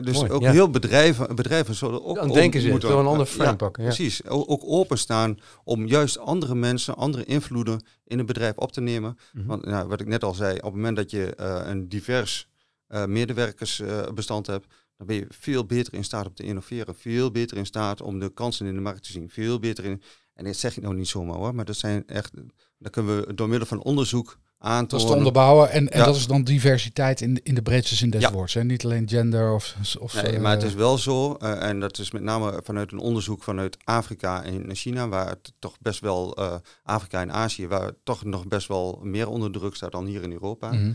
[0.01, 0.51] dus Mooi, ook ja.
[0.51, 3.83] heel bedrijven, bedrijven zullen ook Dan denken ze, moeten- door een ander ja, frame pakken.
[3.83, 3.89] Ja.
[3.89, 9.19] Precies, ook openstaan om juist andere mensen, andere invloeden in een bedrijf op te nemen.
[9.33, 9.47] Mhm.
[9.47, 12.49] Want nou, wat ik net al zei, op het moment dat je eh, een divers
[12.95, 16.95] eh, medewerkersbestand hebt, dan ben je veel beter in staat om te innoveren.
[16.97, 19.31] Veel beter in staat om de kansen in de markt te zien.
[19.31, 20.03] Veel beter in.
[20.35, 22.33] En dit zeg ik nou niet zomaar hoor, maar dat zijn echt.
[22.79, 26.05] Dat kunnen we door middel van onderzoek is te onderbouwen en, en Ja.
[26.05, 28.33] dat is dan diversiteit in, de- in de breedste zin des Ja.
[28.33, 28.55] woords.
[28.55, 28.65] Hè?
[28.65, 29.77] Niet alleen gender of...
[29.99, 32.93] of Nee, maar het eh, is wel zo, eh, en dat is met name vanuit
[32.93, 37.67] een onderzoek vanuit Afrika en China, waar het toch best wel, eh, Afrika en Azië,
[37.69, 40.73] waar het toch nog best wel meer onder druk staat dan hier in Europa.
[40.73, 40.93] mhm.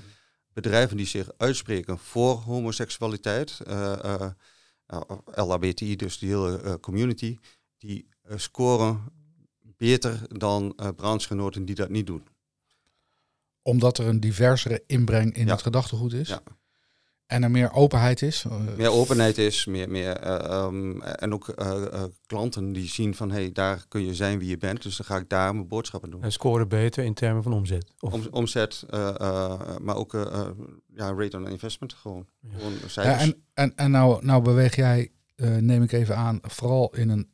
[0.53, 4.31] Bedrijven die zich uitspreken voor homoseksualiteit, eh, eh,
[4.85, 5.01] eh,
[5.35, 7.37] LHBTI, dus die hele community,
[7.77, 9.03] die scoren
[9.59, 12.23] beter dan branchegenoten die dat niet doen.
[13.61, 15.51] Omdat er een diversere inbreng in Ja.
[15.51, 16.27] het gedachtegoed is.
[16.27, 16.41] Ja.
[17.29, 18.43] En er meer openheid is.
[18.43, 23.31] eh, meer openheid is, meer, meer, eh, ehm, en ook eh, klanten die zien van
[23.31, 25.67] hé, hey, daar kun je zijn wie je bent, dus dan ga ik daar mijn
[25.67, 26.23] boodschappen doen.
[26.23, 27.91] En scoren beter in termen van omzet.
[27.99, 30.11] Of, Om, omzet, eh, eh, maar ook
[30.93, 32.25] ja, rate on investment gewoon.
[32.41, 32.49] Ja.
[32.57, 35.11] gewoon Ja, en en, en nou, nou beweeg jij,
[35.59, 37.29] neem ik even aan, vooral in een,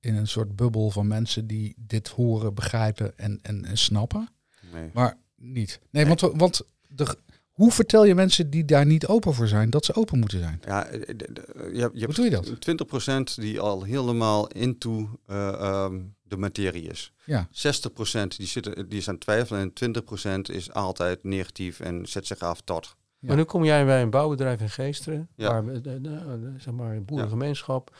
[0.00, 4.28] in een soort bubbel van mensen die dit horen, begrijpen en, en, en snappen.
[4.72, 4.90] nee.
[4.92, 5.80] Maar niet.
[5.90, 7.16] Nee, want, want de,
[7.56, 10.60] Hoe vertel je mensen die daar niet open voor zijn, dat ze open moeten zijn?
[10.66, 12.44] Ja, eh, de- de- je, hebt- je Hoe doe je dat?
[12.48, 17.12] hebt 20% die al helemaal into eh, ehm, de materie is.
[17.24, 22.06] Ja, 60% die, zitten, die is aan het twijfelen en 20% is altijd negatief en
[22.08, 22.96] zet zich af tot.
[23.18, 23.28] Ja.
[23.28, 25.62] Maar nu kom jij bij een bouwbedrijf in Geesteren, Ja.
[25.62, 27.96] waar, de- zeg maar, een boerengemeenschap,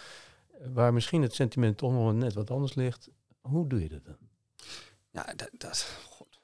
[0.61, 3.09] eh, waar misschien het sentiment toch nog net wat anders ligt.
[3.41, 4.17] Hoe doe je dat dan?
[5.11, 6.41] Ja, dat, dat, God.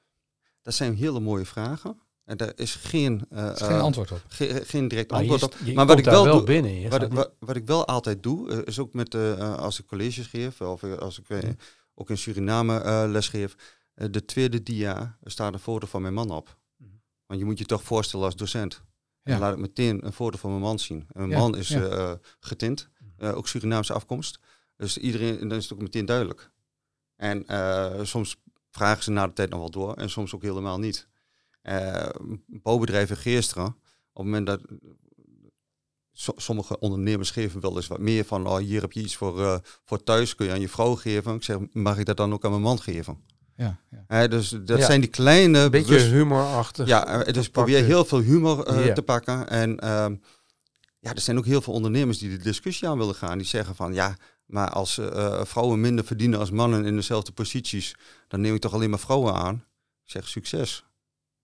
[0.62, 2.00] dat zijn hele mooie vragen.
[2.32, 4.22] En daar is geen, eh, er is geen eh, antwoord op.
[4.28, 5.60] ge- geen direct Maar je, antwoord op.
[5.66, 6.90] je Maar wat ik wel wel doe- binnen.
[6.90, 10.60] Wat, wat, wat ik wel altijd doe, eh, is ook met, als ik colleges geef,
[10.60, 11.54] of als ik Ja.
[11.94, 13.54] ook in Suriname eh, les geef,
[13.94, 16.56] de tweede dia staat een foto van mijn man op.
[16.76, 16.90] Mhm.
[17.26, 18.82] Want je moet je toch voorstellen als docent.
[19.22, 19.38] En Ja.
[19.38, 21.00] laat ik meteen een foto van mijn man zien.
[21.00, 21.82] En mijn Ja, man is ja.
[21.88, 24.38] eh, getint, eh, ook Surinaamse afkomst.
[24.76, 26.50] Dus iedereen, dan is het ook meteen duidelijk.
[27.16, 28.36] En eh, soms
[28.70, 31.10] vragen ze na de tijd nog wel door en soms ook helemaal niet.
[31.62, 32.08] Eh
[32.46, 33.74] bouwbedrijven Geesteren, op
[34.12, 34.60] het moment dat
[36.12, 39.42] so- sommige ondernemers geven wel eens wat meer van, oh, hier heb je iets voor,
[39.42, 41.34] eh, voor thuis, kun je aan je vrouw geven.
[41.34, 43.24] Ik zeg, mag ik dat dan ook aan mijn man geven?
[43.56, 44.04] Ja, ja.
[44.06, 44.86] Hè, dus dat Ja.
[44.86, 45.70] zijn die kleine...
[45.70, 46.86] beetje bewust- humorachtig.
[46.86, 49.48] ja, eh, dus probeer heel veel humor eh, te pakken.
[49.48, 50.16] En ehm,
[50.98, 53.38] ja, er zijn ook heel veel ondernemers die de discussie aan willen gaan.
[53.38, 57.96] Die zeggen van, ja, maar als eh, vrouwen minder verdienen als mannen in dezelfde posities,
[58.28, 59.54] dan neem ik toch alleen maar vrouwen aan.
[60.04, 60.84] Ik zeg, succes.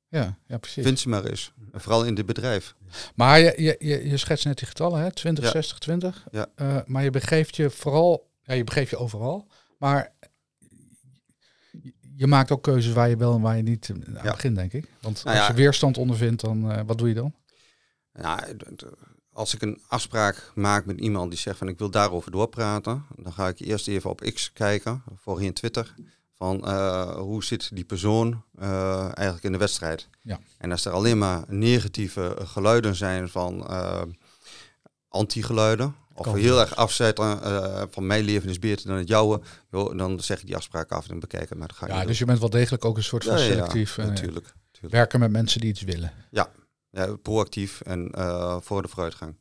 [0.09, 0.85] Ja, ja precies.
[0.85, 1.53] Vind ze maar eens.
[1.73, 2.75] En vooral in dit bedrijf.
[3.15, 5.13] Maar je, je, je, schetst net die getallen, hè?
[5.13, 5.51] 20, Ja.
[5.51, 6.27] 60, 20.
[6.31, 6.47] Ja.
[6.55, 9.47] Eh, maar je begeeft je vooral, ja, je begeeft je overal.
[9.79, 10.13] Maar
[12.17, 14.33] je, maakt ook keuzes waar je wel en waar je niet eh, aan Ja.
[14.33, 14.87] begint, denk ik.
[15.01, 17.35] Want Nou als je weerstand ondervindt, dan eh, wat doe je dan?
[18.77, 18.85] D-
[19.33, 23.33] als ik een afspraak maak met iemand die zegt van ik wil daarover doorpraten, dan
[23.33, 25.95] ga ik eerst even op X kijken, voorheen Twitter,
[26.39, 30.09] van eh, hoe zit die persoon eh, eigenlijk in de wedstrijd.
[30.23, 30.41] Ja.
[30.59, 34.03] En als er alleen maar negatieve geluiden zijn van eh,
[35.09, 39.99] anti-geluiden, of heel erg afzetten eh, van mijn leven is beter dan het jouwe, joh,
[39.99, 42.19] dan zeg ik die afspraak af en bekijk het, maar dat ga ik Ja, dus
[42.19, 43.33] je bent wel degelijk ook een soort van.
[43.33, 43.99] Ja, ja, ja, selectief.
[43.99, 44.55] eh, natuurlijk.
[44.67, 44.95] natuurlijk.
[44.95, 46.13] werken met mensen die iets willen.
[46.31, 46.51] Ja,
[47.23, 49.37] proactief en eh, voor de vooruitgang.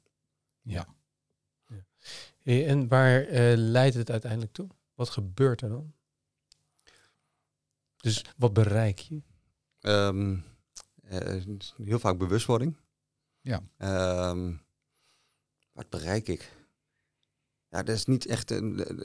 [2.43, 4.67] Hey, en waar eh, leidt het uiteindelijk toe?
[4.95, 5.93] Wat gebeurt er dan?
[8.08, 9.22] Dus wat bereik je?
[9.80, 10.38] Ehm,
[11.04, 11.43] eh,
[11.84, 12.76] heel vaak bewustwording.
[13.41, 13.62] Ja.
[13.78, 14.54] Ehm,
[15.72, 16.52] wat bereik ik?
[17.70, 18.52] Ja, dat is niet echt,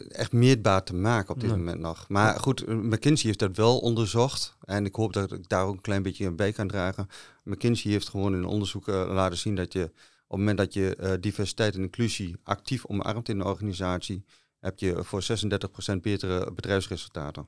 [0.09, 1.59] echt meetbaar te maken op dit Nee.
[1.59, 2.09] moment nog.
[2.09, 4.57] Maar goed, eh, McKinsey heeft dat wel onderzocht.
[4.61, 7.07] En ik hoop dat ik daar ook een klein beetje bij kan dragen.
[7.45, 10.75] McKinsey heeft gewoon in een onderzoek eh, laten zien dat je op het moment dat
[10.75, 14.25] je diversiteit en inclusie actief omarmt in de organisatie,
[14.61, 17.47] heb je voor 36% betere bedrijfsresultaten.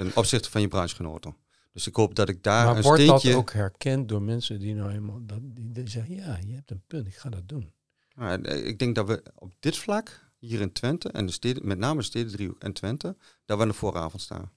[0.00, 1.36] Ten opzichte van je branchegenoten.
[1.72, 3.28] Dus ik hoop dat ik daar maar een wordt steentje...
[3.28, 6.70] dat ook herkend door mensen die nou helemaal dat, die, die zeggen, ja, je hebt
[6.70, 7.72] een punt, ik ga dat doen.
[8.14, 11.66] Nou, eh, ik denk dat we op dit vlak, hier in Twente, en de steden,
[11.66, 14.50] met name de stedendriehoek en Twente, dat we aan de vooravond staan.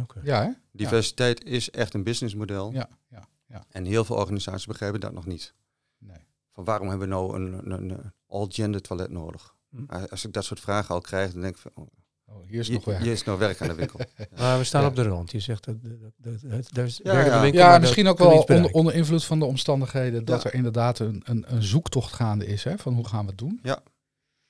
[0.00, 0.20] Oké.
[0.22, 0.50] Ja, hè?
[0.72, 2.72] Diversiteit is echt een businessmodel.
[2.72, 3.64] Ja, ja, ja.
[3.70, 5.54] En heel veel organisaties begrijpen dat nog niet.
[5.98, 6.26] Nee.
[6.52, 9.54] Van waarom hebben we nou een, een, een all-gender toilet nodig?
[9.68, 9.84] Hm.
[9.86, 11.92] Eh, Als ik dat soort vragen al krijg, dan denk ik van, oh,
[12.34, 13.02] Oh, hier is nog werk.
[13.02, 14.00] hier is nog werk aan de winkel.
[14.38, 14.88] Maar we staan Ja.
[14.88, 15.30] op de rand.
[15.30, 17.40] Je zegt dat, dat, dat, dat, is Ja, werk op de ja.
[17.42, 20.48] winkel, Ja, misschien ook wel onder, onder invloed van de omstandigheden dat Ja.
[20.48, 23.58] er inderdaad een, een, een zoektocht gaande is hè, van hoe gaan we het doen.
[23.62, 23.82] Ja.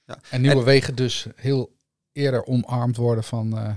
[0.04, 0.18] Ja.
[0.30, 1.76] En nieuwe En- wegen dus heel
[2.12, 3.74] eerder omarmd worden van eh,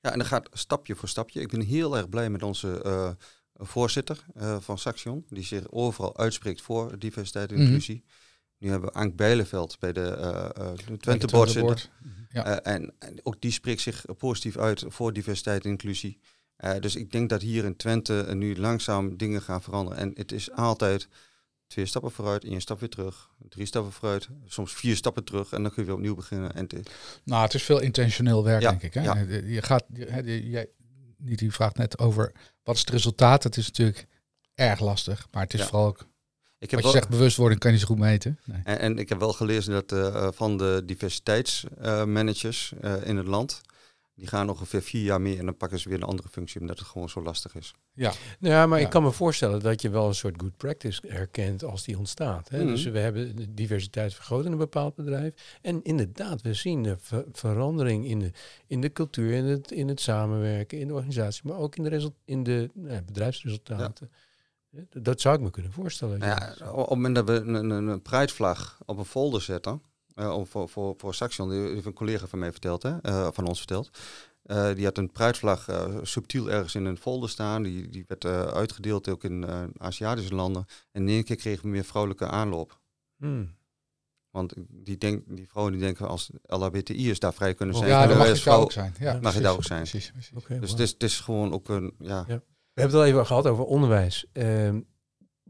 [0.00, 1.40] Ja, en dat gaat stapje voor stapje.
[1.40, 3.10] Ik ben heel erg blij met onze eh,
[3.54, 7.64] voorzitter eh, van Saxion, die zich overal uitspreekt voor diversiteit en Mhm.
[7.64, 8.04] inclusie.
[8.64, 10.02] Nu hebben we Ank Bijleveld bij de
[10.86, 11.78] de Twente Board zitten.
[12.30, 12.44] Ja.
[12.60, 16.20] Eh, en, en ook die spreekt zich positief uit voor diversiteit en inclusie.
[16.80, 19.98] Dus ik denk dat hier in Twente nu langzaam dingen gaan veranderen.
[19.98, 21.08] En het is altijd
[21.66, 25.62] twee stappen vooruit, één stap weer terug, drie stappen vooruit, soms vier stappen terug en
[25.62, 26.54] dan kun je weer opnieuw beginnen.
[26.54, 26.68] En
[27.24, 28.94] Nou, het is veel intentioneel werk, Ja, denk ik.
[28.94, 29.02] Hè?
[29.02, 29.14] ja.
[29.18, 29.84] Je- gaat,
[30.24, 30.68] jij,
[31.16, 33.42] niet, die vraagt net over wat is het resultaat.
[33.42, 34.06] Het is natuurlijk
[34.54, 35.66] erg lastig, maar het is Ja.
[35.66, 36.06] vooral ook,
[36.64, 38.38] ik heb wat je wel- zegt, bewustwording kan je zo goed meten.
[38.44, 38.60] Nee.
[38.64, 43.60] En, en ik heb wel gelezen dat eh, van de diversiteitsmanagers eh, in het land,
[44.16, 46.78] die gaan ongeveer vier jaar meer en dan pakken ze weer een andere functie, omdat
[46.78, 47.74] het gewoon zo lastig is.
[47.92, 48.84] Ja, Ja, maar Ja.
[48.84, 52.48] ik kan me voorstellen dat je wel een soort good practice herkent als die ontstaat.
[52.48, 52.58] Hè?
[52.58, 52.66] Mhm.
[52.66, 55.34] Dus we hebben de diversiteit vergroot in een bepaald bedrijf.
[55.62, 58.30] En inderdaad, we zien de ver- verandering in de,
[58.66, 61.88] in de cultuur, in het, in het samenwerken, in de organisatie, maar ook in de,
[61.88, 64.08] result, in de nou ja, bedrijfsresultaten.
[64.10, 64.16] Hè,
[64.90, 66.18] Dat zou ik me kunnen voorstellen.
[66.18, 69.82] Nou ja, op het moment dat we een, een, een Pride-vlag op een folder zetten,
[70.14, 73.28] eh, om voor, voor, voor Saxion, die heeft een collega van mij verteld, hè, eh,
[73.32, 73.90] van ons verteld.
[74.44, 77.62] Eh, die had een pruitvlag eh, subtiel ergens in een folder staan.
[77.62, 80.66] Die, die werd eh, uitgedeeld ook in eh, Aziatische landen.
[80.92, 82.80] En in één keer kregen we meer vrouwelijke aanloop.
[83.16, 83.54] Hmm.
[84.30, 87.88] Want die, denk, die vrouwen die denken als LHBTI is daar vrij kunnen zijn.
[87.88, 88.94] Ja, dan mag je daar ook zijn.
[88.98, 89.82] Ja, Mag je daar ook zijn.
[89.82, 90.60] Precies, precies.
[90.60, 92.42] Dus het is, het is gewoon ook een, ja, Ja.
[92.74, 94.26] We hebben het al even gehad over onderwijs.
[94.32, 94.80] Ehm,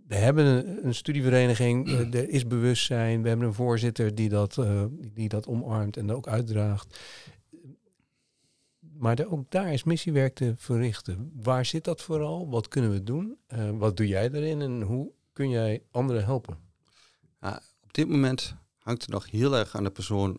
[0.07, 3.23] we hebben een, een studievereniging, eh, er is bewustzijn.
[3.23, 6.99] We hebben een voorzitter die dat, eh, die- dat omarmt en ook uitdraagt.
[8.79, 11.31] Maar ook daar is missiewerk te verrichten.
[11.43, 12.49] Waar zit dat vooral?
[12.51, 13.39] Wat kunnen we doen?
[13.47, 16.63] Eh, wat doe jij erin en hoe kun jij anderen helpen?
[17.83, 20.39] op dit moment hangt het nog heel erg aan de persoon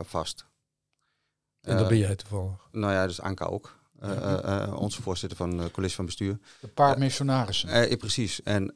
[0.00, 0.46] vast.
[1.60, 2.68] En dat ben jij toevallig.
[2.72, 3.79] Nou ja, dus Anka ook.
[4.00, 6.38] Eh, onze voorzitter van het college van bestuur.
[6.60, 7.98] De paar missionarissen.
[7.98, 8.42] Precies.
[8.42, 8.74] En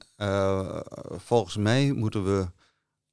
[1.17, 2.47] volgens mij moeten we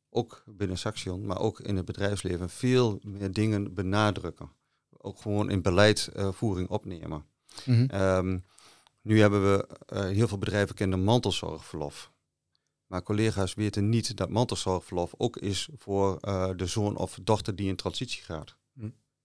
[0.10, 4.52] ook binnen Saxion, maar ook in het bedrijfsleven, veel meer dingen benadrukken.
[4.98, 7.26] Ook gewoon in beleidvoering opnemen.
[7.66, 7.86] Mhm.
[7.86, 8.40] Ehm,
[9.02, 9.68] nu hebben we
[10.14, 12.12] heel veel bedrijven kennen mantelzorgverlof.
[12.86, 16.20] Maar collega's weten niet dat mantelzorgverlof ook is voor
[16.56, 18.56] de zoon of dochter die in transitie gaat.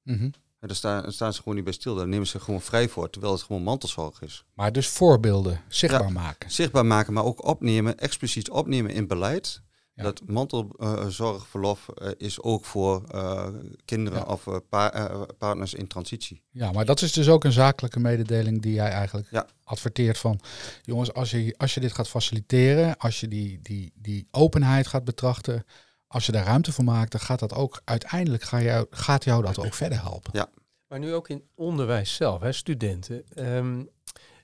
[0.03, 0.31] Mhm.
[0.61, 1.95] En daar staan, daar staan ze gewoon niet bij stil.
[1.95, 4.45] Daar nemen ze gewoon vrij voor, terwijl het gewoon mantelzorg is.
[4.55, 6.09] Maar dus voorbeelden zichtbaar Ja.
[6.13, 6.51] maken.
[6.51, 9.61] Zichtbaar maken, maar ook opnemen, expliciet opnemen in beleid.
[9.95, 10.03] Ja.
[10.03, 13.49] Dat mantelzorgverlof eh, is ook voor eh,
[13.85, 14.25] kinderen Ja.
[14.33, 16.43] of eh, pa- partners in transitie.
[16.51, 19.47] Ja, maar dat is dus ook een zakelijke mededeling die jij eigenlijk Ja.
[19.65, 20.41] adverteert van...
[20.83, 25.05] jongens, als je, als je dit gaat faciliteren, als je die, die, die openheid gaat
[25.05, 25.65] betrachten...
[26.07, 27.81] als je daar ruimte voor maakt, dan gaat dat ook...
[27.85, 30.31] uiteindelijk ga jou, gaat jou dat ook verder helpen.
[30.89, 33.25] Maar nu ook in onderwijs zelf, hè, studenten.
[33.29, 33.85] Ehm,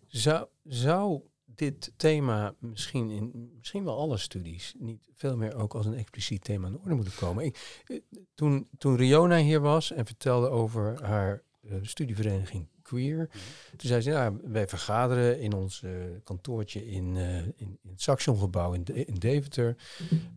[0.06, 5.86] zou, zou dit thema misschien in misschien wel alle studies niet veel meer ook als
[5.86, 7.44] een expliciet thema aan de orde moeten komen?
[7.44, 7.98] Ik, eh,
[8.34, 13.28] toen, toen Riona hier was en vertelde over haar eh, studievereniging Queer,
[13.76, 15.90] toen zei ze, ja, wij vergaderen in ons eh,
[16.24, 19.76] kantoortje in, eh, in, in het Saxongebouw in, De- in Deventer.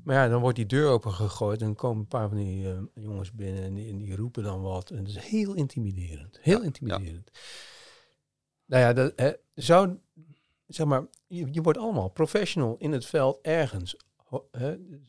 [0.04, 2.70] Maar ja, dan wordt die deur open gegooid en dan komen een paar van die
[2.70, 4.90] eh, jongens binnen en die, en die roepen dan wat.
[4.90, 6.38] En dat is heel intimiderend.
[6.42, 7.32] Heel intimiderend.
[8.66, 9.98] Nou ja, dat, hè, zou,
[10.68, 13.98] zeg maar, je, je wordt allemaal professional in het veld ergens.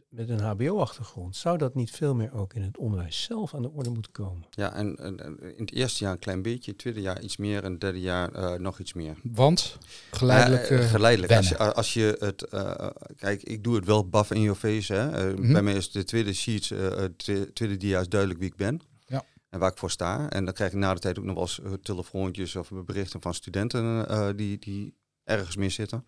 [0.08, 1.36] Met een HBO-achtergrond.
[1.36, 4.46] Zou dat niet veel meer ook in het onderwijs zelf aan de orde moeten komen?
[4.50, 4.96] Ja, en,
[5.40, 8.00] in het eerste jaar een klein beetje, het tweede jaar iets meer en het derde
[8.00, 9.16] jaar eh, nog iets meer.
[9.22, 9.78] Want
[10.10, 10.62] geleidelijk...
[10.62, 11.32] Eh, eh, geleidelijk.
[11.32, 14.94] Als je, als je het, eh, kijk, ik doe het wel buff in your face.
[14.94, 15.32] Hè.
[15.34, 15.52] Mhm.
[15.52, 17.04] Bij mij is de tweede sheet, eh,
[17.52, 18.80] tweede dia is duidelijk wie ik ben.
[19.06, 19.24] Ja.
[19.48, 20.30] En waar ik voor sta.
[20.30, 23.34] En dan krijg ik na de tijd ook nog wel eens telefoontjes of berichten van
[23.34, 26.06] studenten eh, die, die ergens meer zitten.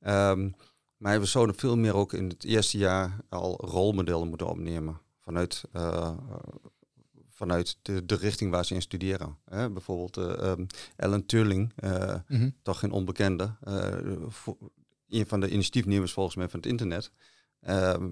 [0.00, 0.50] Ehm,
[0.98, 5.00] maar we zouden veel meer ook in het eerste jaar al rolmodellen moeten opnemen.
[5.20, 6.10] Vanuit, eh,
[7.30, 9.36] vanuit de, de richting waar ze in studeren.
[9.44, 9.70] Hè.
[9.70, 10.64] Bijvoorbeeld eh, ehm,
[10.96, 12.50] Ellen Turling, eh, Mhm.
[12.62, 13.54] toch geen onbekende.
[13.60, 13.96] eh,
[15.08, 17.10] een van de initiatiefnemers volgens mij van het internet.
[17.60, 18.08] Ehm,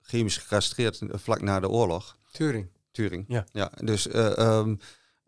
[0.00, 2.16] chemisch gecastreerd vlak na de oorlog.
[2.32, 2.68] Turing.
[2.90, 3.24] Turing.
[3.28, 3.44] Ja.
[3.52, 4.74] ja dus eh, ehm,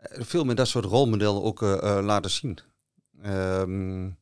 [0.02, 2.58] veel meer dat soort rolmodellen ook laten zien.
[3.22, 4.12] Ehm, eh,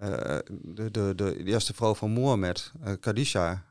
[0.00, 3.64] de, de, de eerste vrouw van Mohammed, eh Khadija,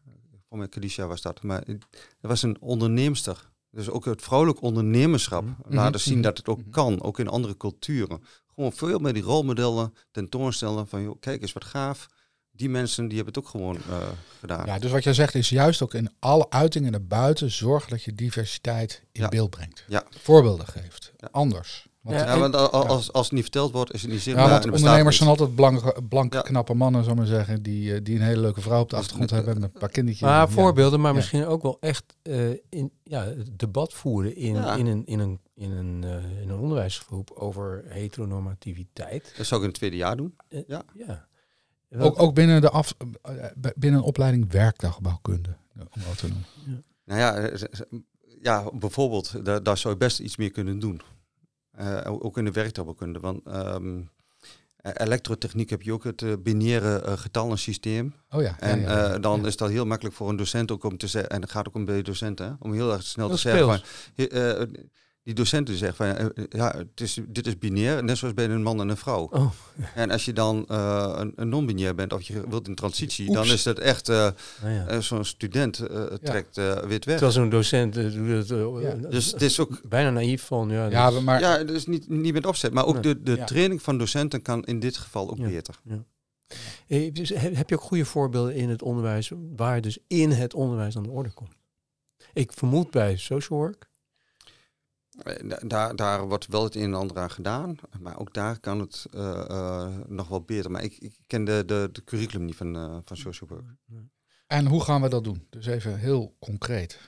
[0.50, 1.78] voor mij Khadija was dat, maar dat
[2.20, 3.50] was een onderneemster.
[3.72, 5.76] Dus ook het vrouwelijk ondernemerschap Mhm.
[5.76, 6.24] laten zien Mhm.
[6.24, 6.70] dat het ook Mhm.
[6.70, 8.24] kan, ook in andere culturen.
[8.56, 12.08] Gewoon veel meer die rolmodellen tentoonstellen van, joh, kijk eens wat gaaf.
[12.52, 14.08] Die mensen die hebben het ook gewoon eh,
[14.40, 14.66] gedaan.
[14.66, 18.04] Ja, dus wat jij zegt is juist ook in alle uitingen naar buiten zorgen dat
[18.04, 19.28] je diversiteit in Ja.
[19.30, 19.84] beeld brengt.
[19.88, 20.04] Ja.
[20.10, 21.14] Voorbeelden geeft.
[21.18, 21.28] Ja.
[21.32, 21.87] Anders.
[22.08, 24.20] Want, Ja, Ja, want al- al- als, als het niet verteld wordt, is het niet
[24.20, 24.50] ja, zichtbaar.
[24.50, 26.42] want bestaat ondernemers zijn altijd blanke, blanke Ja.
[26.44, 29.04] knappe mannen, ik maar zeggen, die, eh, die een hele leuke vrouw op de Dus
[29.04, 30.28] achtergrond met, hebben en een paar kindertjes.
[30.28, 30.48] Maar Ja.
[30.48, 31.16] voorbeelden, maar Ja.
[31.18, 34.76] misschien ook wel echt eh, in, ja, het debat voeren in, Ja.
[34.76, 39.34] in, een, in, een, in, een, eh, in een onderwijsgroep over heteronormativiteit.
[39.38, 40.36] Dat zou ik in het tweede jaar doen.
[40.68, 40.84] Ja.
[40.94, 41.26] ja.
[41.98, 42.94] Ook, ook binnen, de af,
[43.76, 46.46] binnen een opleiding werktuigbouwkunde, om wat te noemen.
[47.06, 47.50] Nou ja,
[48.42, 51.02] ja bijvoorbeeld, daar, daar zou je best iets meer kunnen doen.
[51.78, 53.20] Eh, ook in de werktuigbouwkunde.
[53.20, 54.00] Want ehm,
[54.78, 58.14] eh, elektrotechniek heb je ook het eh, binaire eh, getallensysteem.
[58.30, 58.56] Oh ja.
[58.60, 59.20] En ja, ja, ja.
[59.20, 61.68] dan is dat heel makkelijk voor een docent ook om te zeggen, en dat gaat
[61.68, 63.82] ook om bij docenten, hè, om heel erg snel Heel te zeggen van,
[65.28, 68.64] die docenten zeggen van, eh, ja, het is, dit is binair, net zoals bij een
[68.64, 69.28] man en een vrouw.
[69.32, 69.52] Oh.
[69.96, 73.46] En als je dan eh, een, een non-binair bent of je wilt in transitie, dan
[73.46, 74.16] is dat echt, eh,
[74.62, 74.88] Nou ja.
[74.88, 77.18] eh, zo'n student eh, trekt eh, wit weg.
[77.18, 78.90] Terwijl zo'n docent eh, doet het eh, Ja.
[78.90, 80.70] eh, Dus het is ook bijna naïef van.
[80.70, 82.74] Ja, Ja, dat- maar Ja, dus niet, niet met opzet.
[82.74, 83.02] Maar ook Nee.
[83.02, 83.46] de, de Ja.
[83.46, 85.48] training van docenten kan in dit geval ook Ja.
[85.48, 85.76] beter.
[86.88, 90.54] Eh, dus heb, heb je ook goede voorbeelden in het onderwijs waar dus in het
[90.54, 91.56] onderwijs aan de orde komt?
[92.34, 93.87] Ik vermoed bij social work.
[95.24, 98.60] Eh, da- Daar, daar wordt wel het een en ander aan gedaan, maar ook daar
[98.60, 100.72] kan het eh, eh, nog wel beter.
[100.72, 103.64] Maar ik, ik ken de, de, de curriculum niet van, van social work.
[104.48, 105.48] En hoe gaan we dat doen?
[105.50, 107.00] Dus even heel concreet.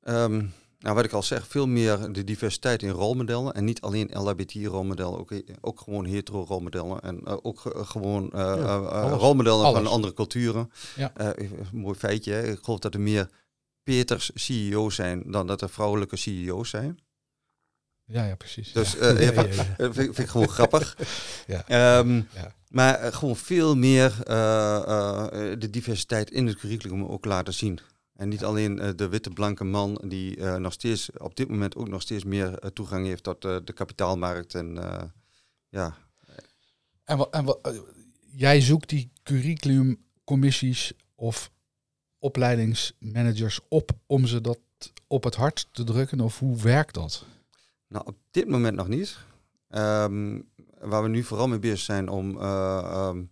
[0.00, 0.36] Ehm,
[0.78, 3.54] nou, wat ik al zeg, veel meer de diversiteit in rolmodellen.
[3.54, 7.00] En niet alleen LHBT-rolmodellen, ook, ook gewoon hetero-rolmodellen.
[7.00, 9.20] En ook ge- gewoon Ja, alles.
[9.20, 10.70] rolmodellen van andere culturen.
[10.96, 11.12] Ja.
[11.72, 12.42] Mooi feitje, hè.
[12.42, 13.28] ik geloof dat er meer
[13.82, 16.98] Peters CEO's zijn dan dat er vrouwelijke CEO's zijn.
[18.04, 18.72] Ja, ja, precies.
[18.72, 18.98] Dus Ja.
[18.98, 20.96] eh, Ja, ja, vind, vind ik gewoon grappig.
[21.46, 21.64] Ja.
[21.68, 22.54] Ja.
[22.68, 25.26] Maar eh, gewoon veel meer eh,
[25.58, 27.78] de diversiteit in het curriculum ook laten zien.
[28.12, 32.02] En niet alleen de witte blanke man die nog steeds op dit moment ook nog
[32.02, 34.54] steeds meer toegang heeft tot de kapitaalmarkt.
[34.54, 34.78] En
[35.68, 35.96] ja,
[37.04, 37.74] En, wat, en wat,
[38.30, 41.50] jij zoekt die curriculumcommissies of
[42.20, 44.58] opleidingsmanagers op om ze dat
[45.06, 46.20] op het hart te drukken?
[46.20, 47.24] Of hoe werkt dat?
[47.90, 49.18] nou op dit moment nog niet.
[49.68, 50.40] Ehm,
[50.78, 53.22] waar we nu vooral mee bezig zijn om eh, ehm,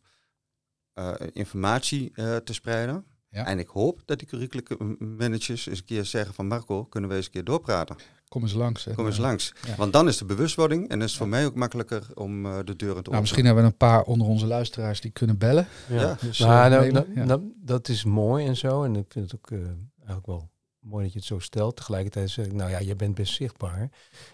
[0.93, 3.05] eh, informatie eh, te spreiden.
[3.31, 3.47] Ja.
[3.47, 7.17] En ik hoop dat die curriculum managers eens een keer zeggen van Marco, kunnen we
[7.17, 7.97] eens een keer doorpraten?
[8.29, 8.87] Kom eens langs.
[8.87, 9.53] en, Kom eens langs.
[9.67, 9.75] ja.
[9.77, 12.63] Want dan is de bewustwording en is het voor mij ook makkelijker om eh, de
[12.65, 13.21] deuren te Nou, openen.
[13.21, 15.67] misschien hebben we een paar onder onze luisteraars die kunnen bellen.
[15.89, 16.17] Ja.
[16.21, 17.25] Dus, Nou, eh, nou, nou, ja.
[17.25, 18.83] nou, dat is mooi en zo.
[18.85, 19.59] En ik vind het ook eh,
[19.97, 20.49] eigenlijk wel
[20.81, 21.77] mooi dat je het zo stelt.
[21.77, 23.91] Tegelijkertijd zeg ik, nou ja, je bent best zichtbaar.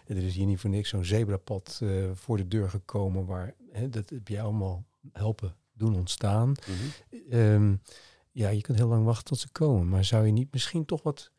[0.07, 3.27] En er is hier niet voor niks zo'n zebrapad eh, voor de deur gekomen.
[3.27, 6.49] Waar, hè, dat heb jij allemaal helpen doen ontstaan.
[6.67, 7.33] Mhm.
[7.33, 7.75] Ehm,
[8.31, 9.89] ja, je kunt heel lang wachten tot ze komen.
[9.89, 11.31] Maar zou je niet misschien toch wat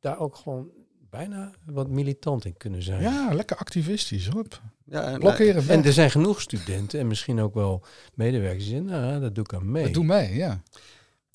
[0.00, 0.68] daar ook gewoon
[1.16, 3.02] bijna wat militant in kunnen zijn?
[3.02, 4.26] ja, lekker activistisch.
[4.28, 4.46] Hoor.
[4.84, 8.90] Ja, en, Blokkeren En er zijn genoeg studenten en misschien ook wel medewerkers die zeggen,
[9.00, 9.92] nou, dat doe ik aan mee.
[9.92, 10.62] Doe mee, ja.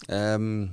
[0.06, 0.68] ehm,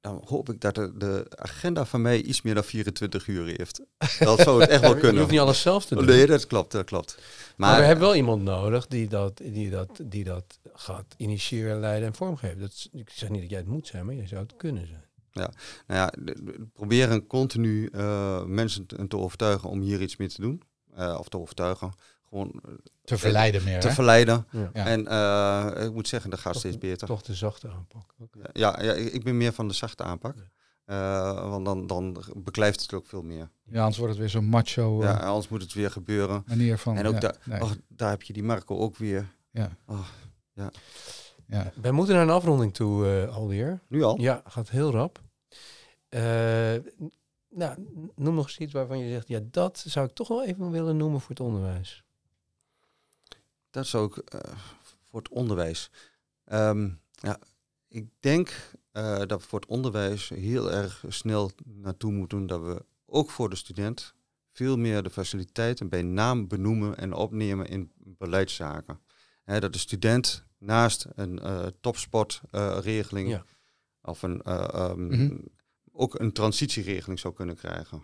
[0.00, 3.80] dan hoop ik dat de, de agenda van mij iets meer dan 24 uur heeft.
[4.18, 5.18] Dat zou het echt wel Je kunnen.
[5.18, 6.04] hoeft niet alles zelf te doen.
[6.04, 7.14] Nee, dat klopt, dat klopt.
[7.56, 11.80] Maar, Maar, we hebben wel iemand nodig die dat, die dat, die dat gaat initiëren,
[11.80, 12.60] leiden en vormgeven.
[12.60, 14.86] Dat, is- ik zeg niet dat jij het moet zijn, maar jij zou het kunnen
[14.86, 15.04] zijn.
[15.32, 15.50] Nou
[15.86, 20.62] ja, de- de- proberen continu eh, mensen te, overtuigen om hier iets mee te doen.
[20.94, 21.92] Eh, of te overtuigen.
[22.28, 22.72] Gewoon eh,
[23.04, 23.80] Te verleiden meer.
[23.80, 23.94] te hè?
[23.94, 24.46] verleiden.
[24.50, 24.70] Ja.
[24.72, 24.86] Ja.
[24.86, 25.06] En
[25.76, 27.06] eh, ik moet zeggen, dat gaat Toch- steeds beter.
[27.06, 28.14] Toch de zachte aanpak.
[28.18, 28.38] Oké.
[28.52, 30.34] Ja, ja, ik ben meer van de zachte aanpak.
[30.84, 33.50] Eh, want dan, dan beklijft het ook veel meer.
[33.64, 36.42] Ja, anders wordt het weer zo'n macho Ja, anders moet het weer gebeuren.
[36.46, 36.96] manier van...
[36.96, 39.34] En ook ja, daar, nee, oh, daar heb je die Marco ook weer.
[39.50, 40.06] ja, Oh,
[40.52, 40.70] ja.
[41.82, 43.80] Wij moeten naar een afronding toe eh, alweer.
[43.88, 44.20] nu al?
[44.20, 45.20] Ja, gaat heel rap.
[46.12, 46.76] Eh,
[47.48, 50.70] nou, noem nog eens iets waarvan je zegt, ja, dat zou ik toch wel even
[50.70, 52.04] willen noemen voor het onderwijs.
[53.70, 54.40] Dat is ook eh,
[55.10, 55.90] voor het onderwijs.
[56.44, 57.38] Ehm, ja,
[57.88, 62.60] ik denk eh, dat we voor het onderwijs heel erg snel naartoe moeten doen dat
[62.60, 64.14] we ook voor de student
[64.50, 69.00] veel meer de faciliteiten bij naam benoemen en opnemen in beleidszaken.
[69.44, 73.44] Hè, dat de student naast een eh topsportregeling Ja.
[74.02, 75.36] of een, eh, ehm, Mhm.
[75.92, 78.02] Ook een transitieregeling zou kunnen krijgen.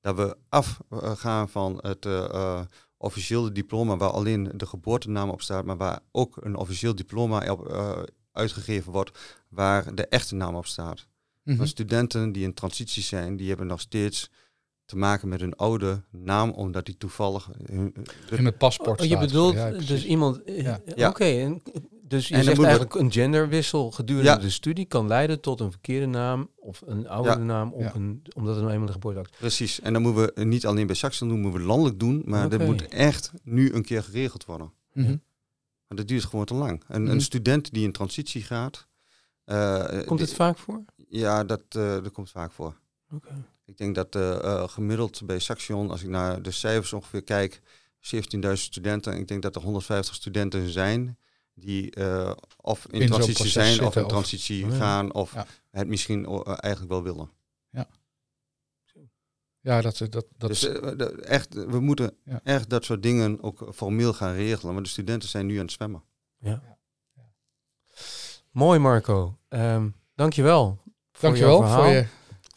[0.00, 2.60] Dat we afgaan van het eh, eh,
[2.96, 7.68] officiële diploma waar alleen de geboortenaam op staat, maar waar ook een officieel diploma op,
[7.68, 11.06] eh, uitgegeven wordt waar de echte naam op staat.
[11.42, 14.30] Maar studenten die in transitie zijn, die hebben nog steeds
[14.84, 17.48] te maken met hun oude naam, omdat die toevallig...
[17.64, 17.94] hun-
[18.30, 20.42] In het paspoort Oh, je bedoelt Ja, dus iemand...
[20.42, 20.80] eh, Ja.
[20.84, 21.08] eh, Ja.
[21.08, 21.60] Oké,
[22.10, 24.36] dus je En zegt eigenlijk een genderwissel gedurende Ja.
[24.36, 27.44] de studie kan leiden tot een verkeerde naam of een oudere Ja.
[27.44, 27.94] naam, op Ja.
[27.94, 29.80] een, omdat het nou eenmaal de geboorteakte Precies.
[29.80, 32.60] En dan moeten we niet alleen bij Saxon doen, moeten we landelijk doen, maar dat
[32.64, 34.72] moet echt nu een keer geregeld worden.
[34.92, 35.16] Mhm.
[35.88, 36.82] Dat duurt gewoon te lang.
[36.88, 37.10] Een, Mhm.
[37.12, 38.86] een student die in transitie gaat...
[39.44, 40.84] eh, Komt het die- vaak voor?
[41.08, 42.74] Ja, dat, eh, dat komt vaak voor.
[43.14, 43.44] Oké.
[43.64, 47.60] Ik denk dat eh, eh, gemiddeld bij Saxion, als ik naar de cijfers ongeveer kijk,
[48.00, 49.16] 17.000 studenten.
[49.18, 51.18] Ik denk dat er 150 studenten zijn
[51.60, 54.76] die eh, of in, transitie zijn of in of- transitie Oh ja.
[54.76, 55.46] gaan of Ja.
[55.70, 57.30] het misschien eh, eigenlijk wel willen.
[59.62, 62.40] Ja, dat, dat, dat dus eh, echt, we moeten Ja.
[62.44, 64.72] echt dat soort dingen ook formeel gaan regelen.
[64.74, 66.02] Want de studenten zijn nu aan het zwemmen.
[68.50, 69.36] Mooi Marco.
[69.48, 70.78] Ehm dankjewel.
[71.12, 71.90] voor Dankjewel voor verhaal.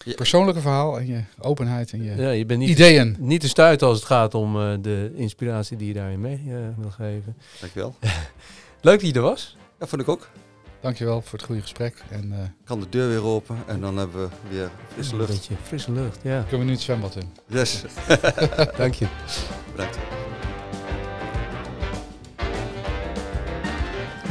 [0.05, 3.15] je persoonlijke verhaal en je openheid en je Ja, je bent niet, ideeën.
[3.19, 6.67] niet te stuiten als het gaat om eh, de inspiratie die je daarin mee eh,
[6.77, 7.37] wil geven.
[7.59, 7.95] Dankjewel.
[8.83, 9.57] Leuk dat je er was.
[9.77, 10.29] Dat vond ik ook.
[10.81, 12.03] Dankjewel voor het goede gesprek.
[12.09, 15.29] En eh, Kan de deur weer open en dan hebben we weer frisse Een lucht.
[15.31, 16.39] beetje frisse lucht, ja.
[16.41, 17.29] kunnen we nu het zwembad in.
[17.47, 17.83] Yes.
[18.77, 19.07] Dank je.
[19.71, 19.97] Bedankt.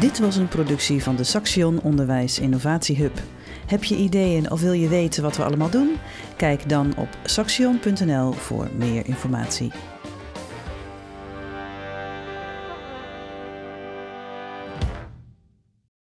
[0.01, 3.19] Dit was een productie van de Saxion Onderwijs Innovatie Hub.
[3.67, 5.97] Heb je ideeën of wil je weten wat we allemaal doen?
[6.37, 9.73] Kijk dan op saxion.nl voor meer informatie.